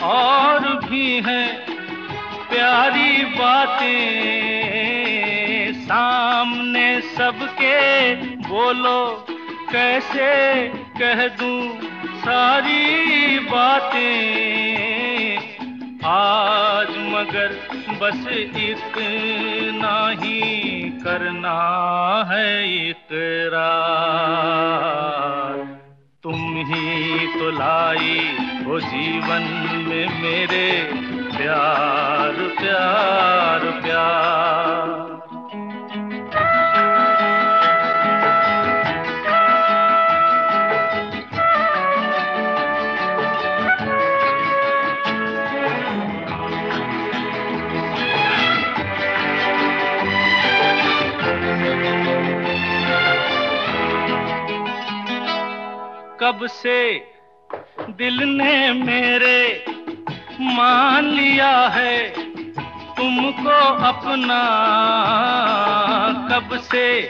और 0.04 0.68
भी 0.86 1.08
हैं 1.26 1.48
प्यारी 2.50 3.26
बातें। 3.36 3.92
सामने 5.84 6.88
सबके 7.02 7.80
बोलो, 8.48 9.00
कैसे 9.72 10.32
कह 11.00 11.28
दूँ 11.28 11.60
सारी 12.24 13.40
बातें 13.40 13.83
आज 16.06 16.90
मगर 16.90 17.54
बस 18.02 18.28
इतना 18.58 19.96
ही 20.22 20.40
करना 21.04 21.60
है 22.30 22.50
इकरार। 22.90 25.56
तुम 26.24 26.42
ही 26.68 27.28
तो 27.40 27.48
लाई 27.52 28.20
हो 28.66 28.76
जीवन 28.80 29.44
में 29.88 30.08
मेरे 30.22 30.68
प्यार 31.38 32.34
प्यार 32.60 33.62
प्यार। 33.82 34.88
कब 56.24 56.48
से 56.48 57.06
दिल 57.90 58.24
ने 58.24 58.74
मेरे 58.74 59.66
मान 60.42 61.06
लिया 61.06 61.68
है? 61.68 62.10
तुमको 62.98 63.58
अपना 63.84 64.42
कब 66.32 66.58
से 66.60 67.02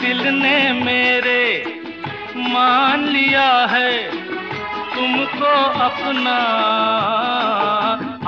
दिल 0.00 0.28
ने 0.28 0.72
मेरे 0.72 1.80
मान 2.36 3.04
लिया 3.04 3.66
है? 3.66 4.10
तुमको 4.94 5.54
अपना 5.80 6.36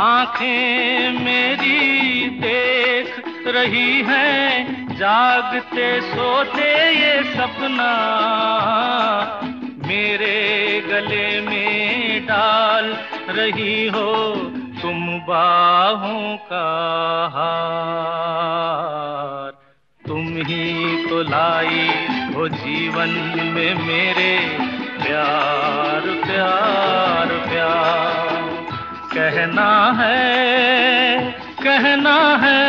आँखें 0.03 1.11
मेरी 1.25 2.29
देख 2.29 3.23
रही 3.47 4.03
हैं, 4.03 4.87
जागते 4.97 6.01
सोते 6.01 6.91
ये 6.91 7.23
सपना। 7.23 7.93
मेरे 10.09 10.81
गले 10.81 11.41
में 11.41 12.27
डाल 12.27 12.87
रही 13.31 13.87
हो 13.87 14.35
तुम 14.83 15.01
बाहों 15.27 16.37
का 16.45 16.69
हार। 17.35 19.51
तुम 20.01 20.25
ही 20.49 20.65
तो 21.05 21.19
लाई 21.23 21.87
हो 22.35 22.45
जीवन 22.49 23.11
में 23.55 23.75
मेरे 23.83 24.35
प्यार 24.99 26.03
प्यार 26.25 27.29
प्यार। 27.49 28.37
कहना 29.13 29.71
है 30.01 30.27
कहना 31.63 32.19
है, 32.39 32.67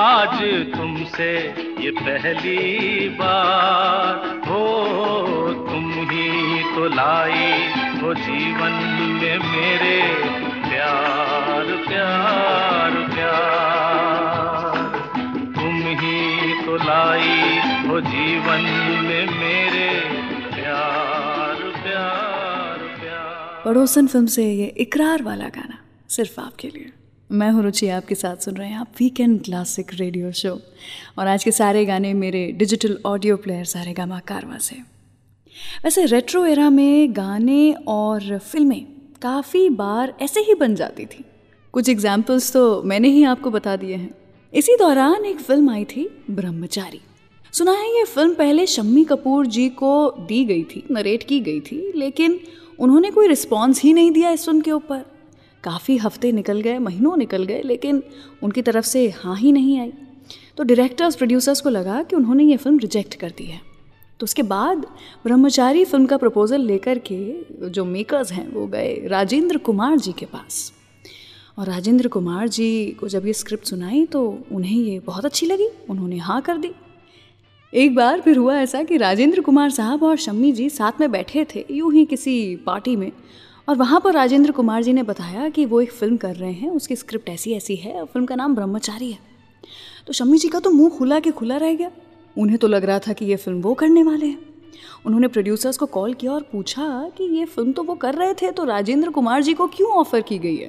आज 0.00 0.36
तुमसे 0.72 1.32
ये 1.80 1.90
पहली 1.96 3.08
बार 3.18 4.14
हो 4.46 4.62
लाई 6.94 8.00
हो 8.00 8.14
जीवन 8.14 8.74
में 9.12 9.38
मेरे 9.38 10.00
प्यार 10.64 11.66
प्यार 11.86 12.92
प्यार। 13.14 13.42
तुम 15.56 15.80
हो 17.88 18.00
जीवन 18.00 18.62
में 19.04 19.26
मेरे 19.26 19.88
प्यार 20.54 21.56
प्यार 21.82 22.78
प्यार। 23.00 23.62
पड़ोसन 23.64 24.06
फ़िल्म 24.06 24.26
से 24.26 24.52
ये 24.52 24.66
इकरार 24.66 25.22
वाला 25.22 25.48
गाना, 25.48 25.78
सिर्फ़ 26.08 26.40
आपके 26.40 26.68
लिए। 26.68 26.92
मैं 27.30 27.50
हूँ 27.50 27.62
रुचि, 27.62 27.88
आपके 27.88 28.14
साथ 28.14 28.36
सुन 28.36 28.54
रहे 28.54 28.68
हैं 28.68 28.78
आप 28.78 28.92
वीकेंड 29.00 29.42
क्लासिक 29.44 29.86
रेडियो 29.94 30.32
शो 30.32 30.58
और 31.18 31.26
आज 31.26 31.44
के 31.44 31.50
सारे 31.50 31.84
गाने 31.84 32.14
मेरे 32.14 32.50
digital 32.52 32.98
audio 33.06 33.36
player 33.36 33.64
Saregama 33.92 34.18
Carvaan 34.18 34.58
से। 34.58 34.93
वैसे 35.84 36.04
रेट्रो 36.04 36.44
एरा 36.46 36.68
में 36.70 37.16
गाने 37.16 37.72
और 37.88 38.38
फ़िल्में 38.38 38.84
काफ़ी 39.22 39.68
बार 39.70 40.14
ऐसे 40.22 40.40
ही 40.40 40.54
बन 40.54 40.74
जाती 40.74 41.06
थी। 41.06 41.24
कुछ 41.74 41.88
एग्जाम्पल्स 41.88 42.52
तो 42.52 42.82
मैंने 42.82 43.08
ही 43.08 43.24
आपको 43.24 43.50
बता 43.50 43.76
दिए 43.76 43.94
हैं। 43.94 44.14
इसी 44.52 44.76
दौरान 44.76 45.24
एक 45.24 45.40
फ़िल्म 45.40 45.70
आई 45.70 45.84
थी, 45.84 46.08
ब्रह्मचारी। 46.30 47.00
सुना 47.52 47.72
है 47.72 47.88
ये 47.98 48.04
फ़िल्म 48.04 48.34
पहले 48.34 48.66
शम्मी 48.66 49.04
कपूर 49.04 49.46
जी 49.46 49.68
को 49.68 50.10
दी 50.28 50.44
गई 50.44 50.62
थी 50.64 50.84
नरेट 50.90 51.22
की 51.22 51.40
गई 51.40 51.60
थी, 51.60 51.92
लेकिन 51.96 52.40
उन्होंने 52.78 53.10
कोई 53.10 53.28
रिस्पॉन्स 53.28 53.82
ही 53.82 53.92
नहीं 53.92 54.10
दिया 54.10 54.30
इस 54.30 54.44
फ़िल्म 54.44 54.60
के 54.60 54.70
ऊपर। 54.70 55.04
काफ़ी 55.64 55.96
हफ़्ते 55.96 56.32
निकल 56.32 56.60
गए, 56.60 56.78
महीनों 56.78 57.16
निकल 57.16 57.44
गए, 57.44 57.62
लेकिन 57.62 58.02
उनकी 58.42 58.62
तरफ़ 58.62 58.84
से 58.84 59.08
हाँ 59.08 59.36
ही 59.36 59.52
नहीं 59.52 59.78
आई। 59.80 59.92
तो 60.56 60.62
डायरेक्टर्स 60.62 61.16
प्रोड्यूसर्स 61.16 61.60
को 61.60 61.70
लगा 61.70 62.02
कि 62.02 62.16
उन्होंने 62.16 62.44
ये 62.44 62.56
फ़िल्म 62.56 62.78
रिजेक्ट 62.78 63.14
कर 63.14 63.30
दी 63.30 63.44
है। 63.44 63.73
तो 64.20 64.24
उसके 64.24 64.42
बाद 64.42 64.86
ब्रह्मचारी 65.24 65.84
फ़िल्म 65.84 66.06
का 66.06 66.16
प्रपोज़ल 66.16 66.60
लेकर 66.60 66.98
के 66.98 67.68
जो 67.70 67.84
मेकर्स 67.84 68.32
हैं, 68.32 68.52
वो 68.52 68.66
गए 68.66 68.94
राजेंद्र 69.06 69.58
कुमार 69.58 69.98
जी 69.98 70.12
के 70.12 70.26
पास। 70.26 70.72
और 71.58 71.66
राजेंद्र 71.66 72.08
कुमार 72.08 72.48
जी 72.48 72.96
को 73.00 73.08
जब 73.08 73.26
ये 73.26 73.32
स्क्रिप्ट 73.32 73.66
सुनाई 73.66 74.04
तो 74.06 74.22
उन्हें 74.52 74.78
ये 74.78 74.98
बहुत 74.98 75.24
अच्छी 75.24 75.46
लगी। 75.46 75.68
उन्होंने 75.90 76.18
हाँ 76.18 76.40
कर 76.40 76.56
दी। 76.56 76.70
एक 77.72 77.94
बार 77.94 78.20
फिर 78.20 78.36
हुआ 78.36 78.56
ऐसा 78.58 78.82
कि 78.82 78.96
राजेंद्र 78.96 79.40
कुमार 79.40 79.70
साहब 79.70 80.02
और 80.02 80.16
शम्मी 80.16 80.52
जी 80.52 80.68
साथ 80.70 81.00
में 81.00 81.10
बैठे 81.10 81.46
थे, 81.54 81.64
यूँ 81.70 81.92
ही 81.92 82.04
किसी 82.04 82.56
पार्टी 82.56 82.96
में। 82.96 83.10
और 83.68 83.76
वहाँ 83.76 84.00
पर 84.00 84.12
राजेंद्र 84.12 84.52
कुमार 84.52 84.82
जी 84.82 84.92
ने 84.92 85.02
बताया 85.02 85.48
कि 85.48 85.64
वो 85.64 85.80
एक 85.80 85.92
फ़िल्म 85.92 86.16
कर 86.16 86.34
रहे 86.36 86.52
हैं, 86.52 86.70
उसकी 86.70 86.96
स्क्रिप्ट 86.96 87.28
ऐसी 87.28 87.52
ऐसी 87.52 87.76
है 87.76 88.00
और 88.00 88.06
फ़िल्म 88.06 88.26
का 88.26 88.34
नाम 88.34 88.54
ब्रह्मचारी 88.54 89.12
है। 89.12 89.18
तो 90.06 90.12
शम्मी 90.12 90.38
जी 90.38 90.48
का 90.48 90.60
तो 90.60 90.70
मुँह 90.70 90.90
खुला 90.90 91.20
के 91.20 91.30
खुला 91.30 91.56
रह 91.56 91.74
गया। 91.74 91.90
उन्हें 92.36 92.58
तो 92.58 92.68
लग 92.68 92.84
रहा 92.84 92.98
था 92.98 93.12
कि 93.12 93.24
ये 93.24 93.36
फ़िल्म 93.36 93.60
वो 93.60 93.74
करने 93.74 94.02
वाले 94.02 94.26
हैं। 94.26 94.38
उन्होंने 95.06 95.28
प्रोड्यूसर्स 95.28 95.76
को 95.76 95.86
कॉल 95.88 96.14
किया 96.14 96.32
और 96.32 96.42
पूछा 96.52 96.86
कि 97.18 97.24
ये 97.38 97.44
फ़िल्म 97.46 97.72
तो 97.72 97.82
वो 97.82 97.94
कर 97.94 98.14
रहे 98.14 98.34
थे 98.34 98.50
तो 98.50 98.64
राजेंद्र 98.64 99.10
कुमार 99.10 99.42
जी 99.42 99.54
को 99.54 99.66
क्यों 99.66 99.90
ऑफ़र 99.92 100.20
की 100.20 100.38
गई 100.38 100.56
है? 100.56 100.68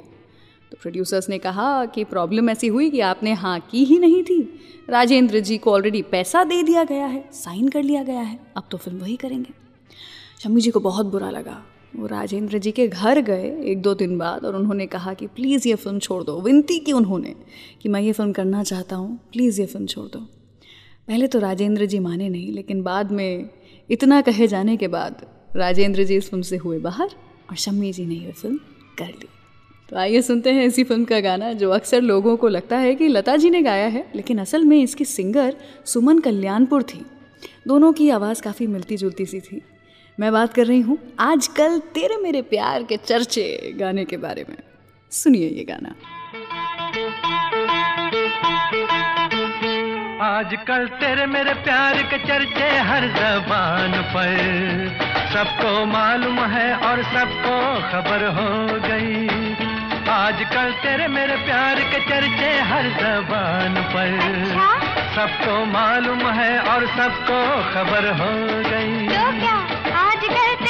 तो 0.72 0.78
प्रोड्यूसर्स 0.82 1.30
ने 1.30 1.38
कहा 1.40 1.86
कि 1.86 2.04
प्रॉब्लम 2.04 2.50
ऐसी 2.50 2.68
हुई 2.68 2.90
कि 2.90 3.00
आपने 3.02 3.34
हाँ 3.34 3.60
की 3.72 3.84
ही 3.86 4.00
नहीं 4.00 4.24
थी। 4.24 4.42
राजेंद्र 4.90 5.40
जी 5.40 5.58
को 5.58 5.72
ऑलरेडी 5.72 6.02
पैसा 6.02 6.44
दे 6.44 6.62
दिया 6.64 6.84
गया 6.84 7.06
है 7.06 7.24
साइन 7.34 7.68
कर 7.68 7.84
लिया 7.84 8.04
गया 8.04 8.22
है, 8.22 8.40
अब 8.58 8.68
तो 8.72 8.78
फ़िल्म 8.78 9.00
वही 9.00 9.16
करेंगे। 9.16 9.54
शम्मी 10.44 10.62
जी 10.62 10.72
को 10.72 10.80
बहुत 10.80 11.06
बुरा 11.06 11.30
लगा। 11.30 11.62
वो 11.96 12.08
राजेंद्र 12.08 12.58
जी 12.58 12.72
के 12.72 12.88
घर 12.88 13.22
गए 13.22 13.50
एक 13.64 13.82
दो 13.82 13.94
दिन 13.96 14.18
बाद 14.18 14.46
और 14.46 14.56
उन्होंने 14.56 14.86
कहा 14.88 15.14
कि 15.14 15.28
प्लीज़ 15.28 15.68
ये 15.68 15.76
फ़िल्म 15.76 16.00
छोड़ 16.00 16.24
दो। 16.24 16.40
विनती 16.42 16.80
की 16.80 16.92
उन्होंने 16.92 17.36
कि 17.82 17.90
मैं 17.90 18.02
ये 18.02 18.12
फ़िल्म 18.12 18.32
करना 18.32 18.64
चाहता 18.64 18.96
हूँ 18.96 19.18
प्लीज़ 19.32 19.62
ये 19.62 19.68
फ़िल्म 19.68 19.86
छोड़ 19.86 20.08
दो। 20.08 20.28
पहले 21.08 21.28
तो 21.28 21.40
राजेंद्र 21.40 21.86
जी 21.86 22.00
माने 22.00 22.28
नहीं, 22.30 22.52
लेकिन 22.52 22.82
बाद 22.84 23.12
में 23.12 23.50
इतना 23.90 24.22
कहे 24.22 24.48
जाने 24.48 24.76
के 24.78 24.88
बाद 24.88 25.26
राजेंद्र 25.56 26.04
जी 26.04 26.16
इस 26.16 26.30
फ़िल्म 26.30 26.44
से 26.44 26.58
हुए 26.58 26.80
बाहर 26.80 27.10
और 27.50 27.56
शम्मी 27.56 27.92
जी 27.94 28.06
ने 28.06 28.16
यह 28.16 28.32
फ़िल्म 28.32 28.58
कर 28.98 29.08
ली। 29.08 29.28
तो 29.90 29.98
आइए 29.98 30.22
सुनते 30.22 30.52
हैं 30.52 30.66
इसी 30.66 30.84
फ़िल्म 30.84 31.06
का 31.06 31.20
गाना, 31.20 31.52
जो 31.54 31.70
अक्सर 31.70 32.02
लोगों 32.02 32.36
को 32.38 32.48
लगता 32.48 32.78
है 32.78 32.96
कि 32.96 33.08
लता 33.08 33.36
जी 33.36 33.50
ने 33.50 33.62
गाया 33.62 33.88
है, 33.88 34.06
लेकिन 34.16 34.40
असल 34.40 34.66
में 34.66 34.82
इसकी 34.82 35.06
सिंगर 35.06 35.56
सुमन 35.86 36.20
कल्याणपुर 36.20 36.84
थी। 36.84 37.06
दोनों 37.68 37.94
की 37.94 38.10
आवाज़ 38.10 38.42
काफ़ी 38.42 38.68
मिलती 38.68 38.98
जुलती 38.98 39.26
सी 39.26 39.40
थी। 39.40 39.62
मैं 40.18 40.32
बात 40.32 40.54
कर 40.54 40.66
रही 40.66 40.82
हूँ 40.82 40.98
आजकल 41.20 41.80
तेरे 41.94 42.18
मेरे 42.18 42.42
प्यार 42.44 42.84
के 42.84 42.98
चर्चे 42.98 43.74
गाने 43.78 44.06
के 44.06 44.18
बारे 44.18 44.46
में। 44.50 44.58
सुनिए 45.12 45.50
ये 45.50 45.66
गाना। 45.70 45.96
आजकल 50.22 50.88
तेरे 50.88 51.26
मेरे 51.26 51.54
प्यार 51.54 52.02
के 52.04 52.18
चर्चे 52.18 52.78
हर 52.78 53.08
जबान 53.08 53.92
पर। 53.92 54.38
सबको 55.34 55.86
मालूम 55.86 56.40
है 56.40 56.76
और 56.76 57.04
सबको 57.04 57.56
खबर 57.92 58.24
हो 58.28 58.80
गई। 58.80 59.28
आजकल 60.10 60.72
तेरे 60.72 61.08
मेरे 61.08 61.36
प्यार 61.36 61.80
के 61.80 62.00
चर्चे 62.00 62.60
हर 62.60 62.84
जबान 62.84 63.74
पर। 63.74 64.20
सबको 65.16 65.66
मालूम 65.66 66.20
है 66.20 66.60
और 66.60 66.88
सबको 66.88 67.42
खबर 67.74 68.10
हो 68.12 68.32
गई। 68.70 69.08
तो 69.08 69.40
क्या? 69.40 69.58
आजकल 70.02 70.65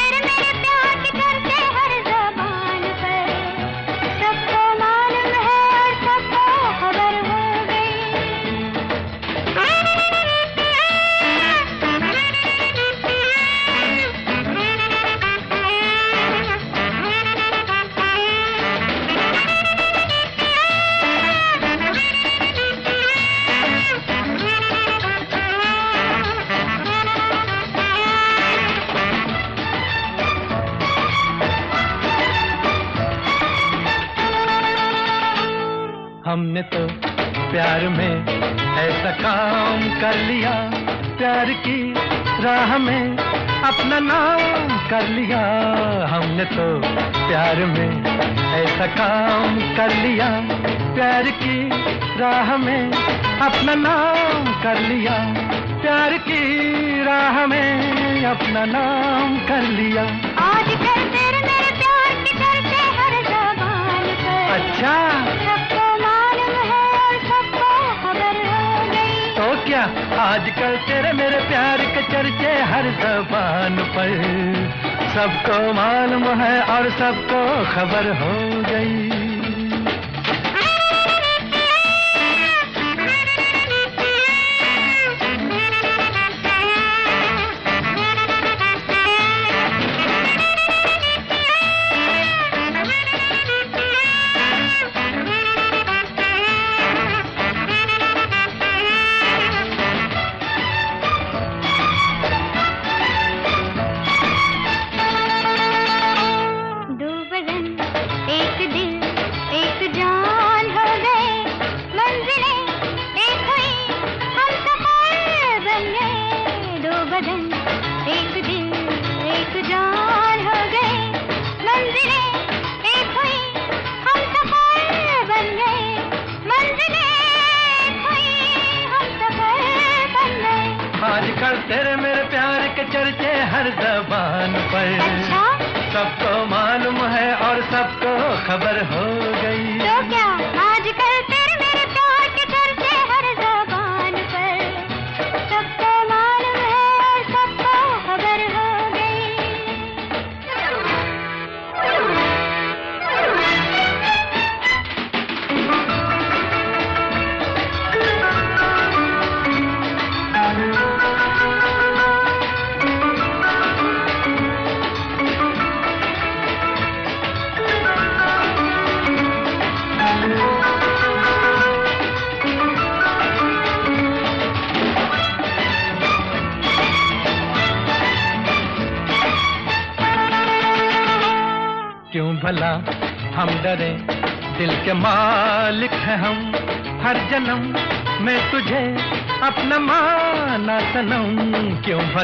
हमने 36.26 36.62
तो 36.62 36.80
प्यार 37.52 37.88
में 37.88 38.14
ऐसा 38.78 39.12
काम 39.12 39.82
कर 40.02 40.16
लिया। 40.18 40.54
प्यार 41.18 41.46
की 41.46 41.94
राह 42.44 42.78
में 42.78 43.18
अपना 43.64 44.00
नाम 44.00 44.90
कर 44.90 45.08
लिया। 45.08 45.42
हमने 46.08 46.46
तो 46.46 46.66
प्यार 47.28 47.56
में 47.66 48.06
ऐसा 48.54 48.88
काम 48.88 49.60
कर 49.78 49.96
लिया। 49.96 50.30
प्यार 50.96 51.24
की 51.24 51.70
राह 52.20 52.58
में 52.58 52.92
अपना 53.40 53.76
नाम 53.76 54.64
कर 54.64 54.80
लिया। 54.80 55.18
प्यार 55.82 56.18
की 56.18 56.42
राह 57.04 57.46
में 57.46 58.26
अपना 58.26 58.66
नाम 58.66 59.38
कर 59.38 59.62
लिया। 59.62 60.04
आजकल 60.46 61.04
तेरे 61.08 61.42
मेरे 61.42 61.72
प्यार 61.72 62.14
के 62.24 62.34
चर्चे 62.34 62.84
हर 62.98 63.24
जबान 63.24 64.04
पर। 64.16 64.60
अच्छा। 64.60 64.96
आजकल 70.20 70.78
तेरे 70.78 71.14
मेरे 71.14 71.40
प्यार 71.40 71.78
के 71.78 72.02
चर्चे 72.02 72.62
हर 72.62 72.84
जबान 72.84 73.76
पर। 73.76 74.16
सबको 75.16 75.74
मालूम 75.74 76.24
है 76.42 76.62
और 76.62 76.90
सबको 76.90 77.44
खबर 77.76 78.12
हो 78.22 78.62
गई। 78.62 79.25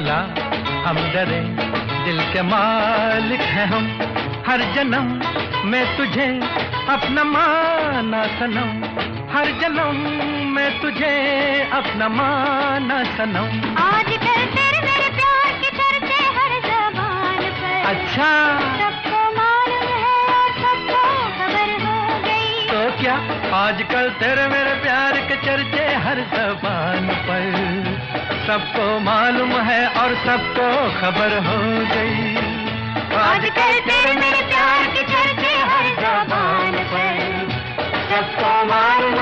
भला 0.01 0.19
हम 0.85 0.95
डरे 0.95 1.39
दिल 2.05 2.33
के 2.33 2.41
मालिक 2.41 3.39
हैं 3.39 3.65
हम। 3.65 3.83
हर 4.47 4.61
जन्म 4.75 5.03
मैं 5.65 5.97
तुझे 5.97 6.25
अपना 6.89 7.23
माना 7.23 8.23
सनम। 8.23 8.69
हर 9.37 9.45
जन्म 9.45 9.99
मैं 10.55 10.81
तुझे 10.81 11.13
अपना 11.73 12.07
माना 12.09 13.03
सनम। 13.03 13.77
आजकल 13.83 14.41
तेरे 14.55 14.81
मेरे 14.81 15.09
प्यार 15.09 15.53
के 15.53 15.69
चर्चे 15.77 16.23
हर 16.37 16.59
जबान 16.65 17.37
पर। 17.37 17.85
अच्छा। 17.85 18.31
सबको 18.79 19.21
मालूम 19.37 19.87
है 19.93 20.13
और 20.35 20.51
सबको 20.61 21.03
खबर 21.37 21.73
हो 21.85 22.19
गई। 22.19 22.67
तो 22.67 23.01
क्या 23.01 23.15
आजकल 23.57 24.09
तेरे 24.09 24.47
मेरे 24.47 24.73
प्यार 24.81 25.17
के 25.17 25.35
चर्चे 25.35 25.85
हर 25.95 26.19
जबान 26.33 27.07
पर? 27.07 28.00
सबको 28.41 28.85
मालूम 28.99 29.51
है 29.61 29.81
और 29.87 30.13
सबको 30.15 30.67
खबर 30.99 31.33
हो 31.45 31.57
गई। 31.91 32.35
आजकल 33.17 33.73
तेरे 33.87 34.13
मेरे 34.13 34.41
प्यार 34.47 34.85
के 34.87 35.03
चर्चे 35.03 35.51
हर 35.71 35.89
जबान 35.99 36.77
पर। 36.91 37.19
सबको 38.11 38.51
मालूम 38.65 39.19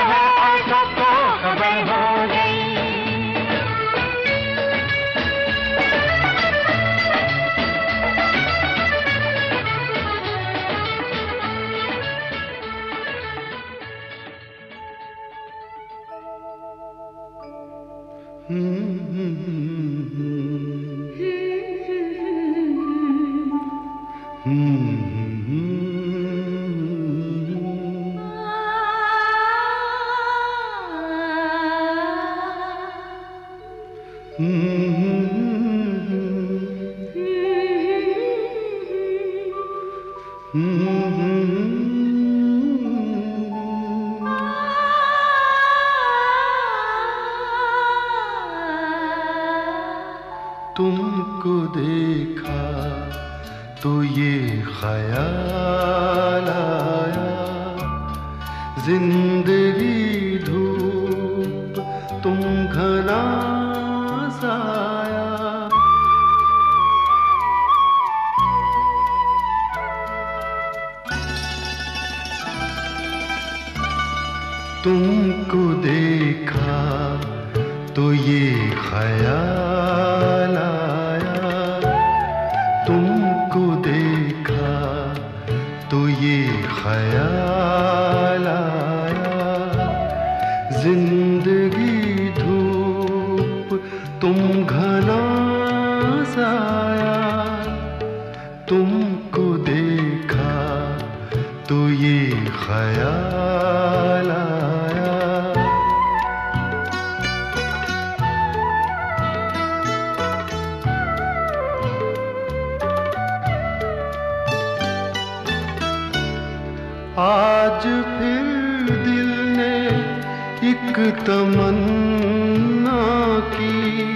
तमन्ना 121.12 123.02
की। 123.40 124.14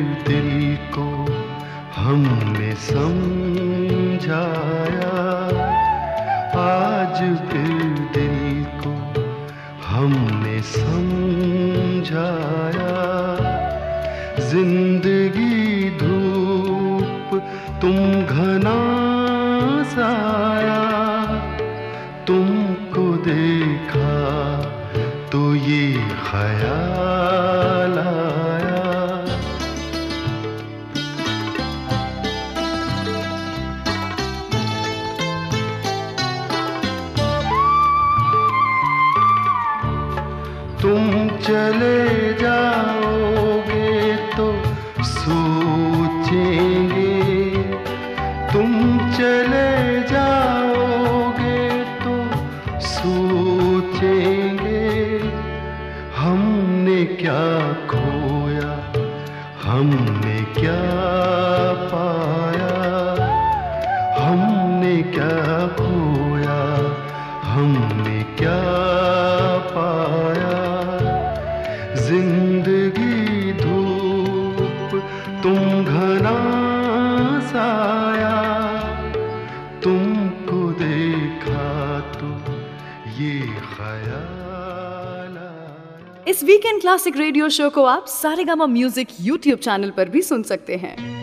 शो 87.49 87.69
को 87.69 87.83
आप 87.83 88.05
सारेगामा 88.07 88.65
म्यूज़िक 88.65 89.07
यूट्यूब 89.21 89.59
चैनल 89.59 89.91
पर 89.91 90.09
भी 90.09 90.21
सुन 90.21 90.43
सकते 90.43 90.75
हैं। 90.75 91.16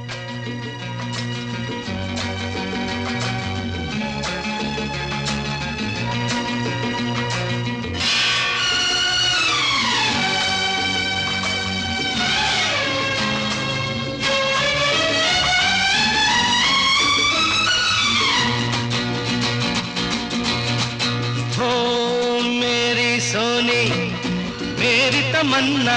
तमन्ना 25.45 25.97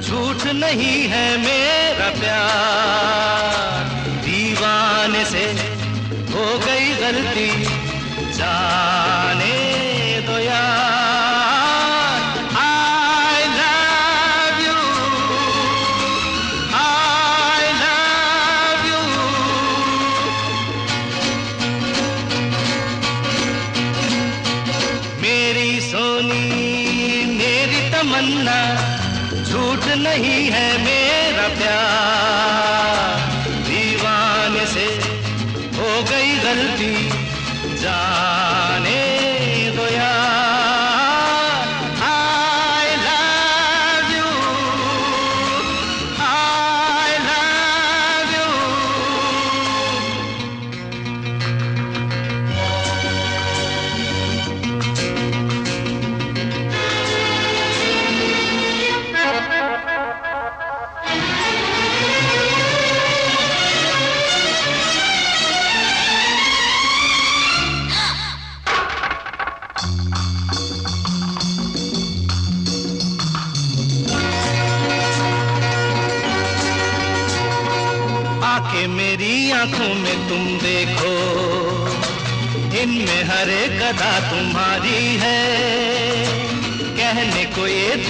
झूठ 0.00 0.46
नहीं 0.54 0.98
है 1.10 1.26
मेरा 1.38 2.10
प्यार। 2.20 3.51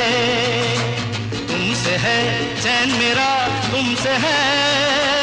तुमसे 1.48 1.90
है, 1.90 2.20
चैन 2.62 2.98
मेरा, 2.98 3.48
तुमसे 3.70 4.10
है। 4.10 5.17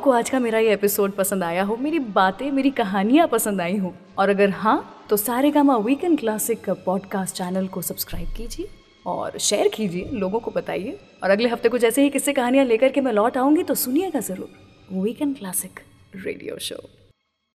आपको 0.00 0.10
आज 0.10 0.30
का 0.30 0.38
मेरा 0.38 0.58
ये 0.58 0.72
एपिसोड 0.72 1.12
पसंद 1.12 1.42
आया 1.44 1.62
हो, 1.62 1.76
मेरी 1.76 1.98
बातें, 1.98 2.50
मेरी 2.50 2.70
कहानियाँ 2.70 3.26
पसंद 3.28 3.60
आई 3.60 3.76
हो, 3.76 3.92
और 4.18 4.28
अगर 4.28 4.50
हाँ 4.50 5.06
तो 5.10 5.16
Saregama 5.50 5.76
weekend 5.76 6.18
classic 6.20 6.70
podcast 6.86 7.36
channel 7.36 7.66
को 7.66 7.82
सब्सक्राइब 7.82 8.28
कीजिए 8.36 8.68
और 9.06 9.36
शेयर 9.38 9.68
कीजिए, 9.68 10.08
लोगों 10.12 10.40
को 10.40 10.50
बताइए। 10.50 10.98
और 11.22 11.30
अगले 11.30 11.48
हफ़्ते 11.48 11.68
कुछ 11.68 11.84
ऐसे 11.84 12.02
ही 12.02 12.10
किस्से 12.10 12.32
कहानियाँ 12.32 12.64
लेकर 12.64 12.92
के 12.92 13.00
मैं 13.00 13.12
लौट 13.12 13.36
आऊँगी 13.36 13.62
तो 13.62 13.74
सुनिएगा 13.74 14.20
ज़रूर 14.20 14.98
वीकेंड 15.02 15.36
क्लासिक 15.38 15.80
रेडियो 16.16 16.58
शो 16.58 16.82